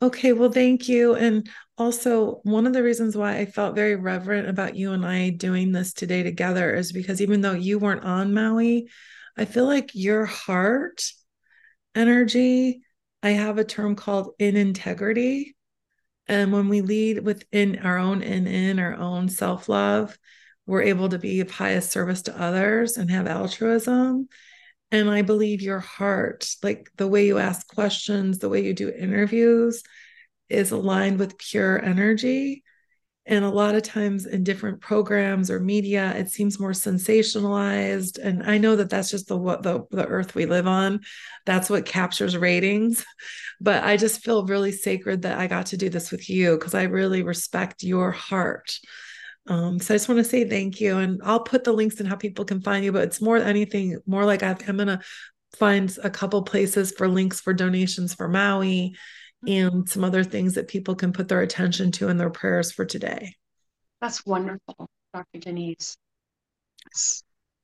Okay, 0.03 0.35
well, 0.35 0.53
thank 0.53 0.91
you. 0.91 1.15
And 1.15 1.49
also, 1.79 2.41
one 2.43 2.67
of 2.67 2.75
the 2.75 2.83
reasons 2.83 3.17
why 3.17 3.39
I 3.39 3.47
felt 3.47 3.75
very 3.75 3.97
reverent 3.97 4.47
about 4.47 4.77
you 4.77 4.93
and 4.93 5.07
I 5.07 5.31
doing 5.31 5.73
this 5.73 5.95
today 5.95 6.23
together 6.23 6.75
is 6.75 6.93
because 6.93 7.23
even 7.23 7.41
though 7.41 7.55
you 7.55 7.79
weren't 7.79 8.05
on 8.05 8.35
Maui, 8.35 8.91
I 9.39 9.47
feel 9.47 9.65
like 9.65 9.95
your 9.95 10.27
heart 10.27 11.03
energy, 11.95 12.83
I 13.27 13.31
have 13.31 13.59
a 13.59 13.65
term 13.65 13.97
called 13.97 14.35
in 14.39 14.55
integrity. 14.55 15.57
And 16.29 16.53
when 16.53 16.69
we 16.69 16.81
lead 16.81 17.25
within 17.25 17.77
our 17.81 17.99
own 17.99 18.23
in 18.23 18.47
in 18.47 18.79
our 18.79 18.95
own 18.95 19.29
self 19.29 19.69
love, 19.69 20.17
we're 20.65 20.83
able 20.83 21.09
to 21.09 21.19
be 21.19 21.41
of 21.41 21.51
highest 21.51 21.91
service 21.91 22.23
to 22.23 22.41
others 22.41 22.97
and 22.97 23.11
have 23.11 23.27
altruism. 23.27 24.29
And 24.93 25.11
I 25.11 25.23
believe 25.23 25.61
your 25.61 25.81
heart, 25.81 26.49
like 26.63 26.89
the 26.99 27.09
way 27.09 27.27
you 27.27 27.39
ask 27.39 27.67
questions, 27.67 28.39
the 28.39 28.49
way 28.49 28.65
you 28.65 28.73
do 28.73 28.91
interviews, 28.91 29.83
is 30.49 30.71
aligned 30.71 31.19
with 31.19 31.37
pure 31.37 31.85
energy. 31.85 32.63
And 33.27 33.45
a 33.45 33.51
lot 33.51 33.75
of 33.75 33.83
times 33.83 34.25
in 34.25 34.45
different 34.45 34.81
programs 34.81 35.51
or 35.51 35.59
media, 35.59 36.15
it 36.17 36.31
seems 36.31 36.61
more 36.61 36.71
sensationalized. 36.71 38.19
And 38.19 38.45
I 38.45 38.59
know 38.59 38.77
that 38.77 38.89
that's 38.89 39.11
just 39.11 39.29
the 39.29 39.37
what 39.37 39.63
the, 39.63 39.85
the 39.91 40.07
earth 40.07 40.35
we 40.35 40.47
live 40.47 40.67
on. 40.67 41.01
That's 41.45 41.69
what 41.69 41.87
captures 41.87 42.37
ratings. 42.37 43.05
But 43.59 43.85
I 43.85 43.97
just 43.97 44.23
feel 44.23 44.45
really 44.45 44.71
sacred 44.71 45.23
that 45.23 45.39
I 45.39 45.47
got 45.47 45.65
to 45.67 45.79
do 45.79 45.89
this 45.89 46.11
with 46.11 46.29
you 46.29 46.59
because 46.59 46.75
I 46.75 46.83
really 46.83 47.23
respect 47.23 47.83
your 47.83 48.11
heart 48.11 48.79
um, 49.49 49.79
so 49.79 49.95
I 49.95 49.97
just 49.97 50.09
want 50.09 50.19
to 50.19 50.25
say 50.25 50.49
thank 50.49 50.81
you. 50.81 50.99
And 50.99 51.21
I'll 51.25 51.41
put 51.41 51.65
the 51.65 51.73
links 51.73 52.01
in 52.01 52.07
how 52.07 52.17
people 52.17 52.45
can 52.45 52.61
find 52.61 52.85
you, 52.85 52.93
but 52.93 53.05
it's 53.05 53.21
more 53.21 53.37
anything, 53.37 53.99
more 54.07 54.25
like 54.25 54.43
I, 54.43 54.57
am 54.67 54.77
going 54.77 54.89
to 54.89 55.01
find 55.57 55.97
a 56.03 56.11
couple 56.11 56.43
places 56.43 56.93
for 56.93 57.09
links 57.09 57.41
for 57.41 57.55
donations 57.55 58.15
for 58.15 58.29
Maui 58.29 58.97
and 59.47 59.89
some 59.89 60.05
other 60.05 60.25
things 60.25 60.55
that 60.55 60.69
people 60.69 60.95
can 60.95 61.13
put 61.13 61.29
their 61.29 61.41
attention 61.41 61.93
to 61.93 62.09
in 62.09 62.17
their 62.17 62.31
prayers 62.31 62.73
for 62.73 62.85
today. 62.85 63.35
That's 64.01 64.25
wonderful, 64.27 64.89
Dr. 65.15 65.39
Denise. 65.41 65.97
Yes. 66.87 67.23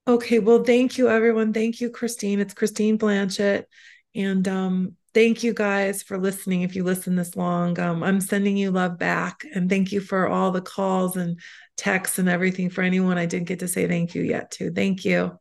Okay, 0.08 0.38
well, 0.40 0.64
thank 0.64 0.98
you, 0.98 1.08
everyone. 1.08 1.52
Thank 1.52 1.80
you, 1.80 1.90
Christine. 1.90 2.40
It's 2.40 2.54
Christine 2.54 2.98
Blanchette. 2.98 3.66
And 4.14 4.46
um, 4.48 4.96
thank 5.14 5.42
you 5.42 5.54
guys 5.54 6.02
for 6.02 6.18
listening. 6.18 6.62
If 6.62 6.74
you 6.74 6.84
listen 6.84 7.14
this 7.14 7.36
long, 7.36 7.78
um, 7.78 8.02
I'm 8.02 8.20
sending 8.20 8.56
you 8.56 8.70
love 8.70 8.98
back. 8.98 9.44
And 9.54 9.70
thank 9.70 9.92
you 9.92 10.00
for 10.00 10.28
all 10.28 10.50
the 10.50 10.60
calls 10.60 11.16
and 11.16 11.38
texts 11.76 12.18
and 12.18 12.28
everything 12.28 12.68
for 12.68 12.82
anyone 12.82 13.16
I 13.16 13.26
didn't 13.26 13.48
get 13.48 13.60
to 13.60 13.68
say 13.68 13.86
thank 13.86 14.14
you 14.14 14.22
yet 14.22 14.50
to. 14.52 14.72
Thank 14.72 15.04
you. 15.04 15.38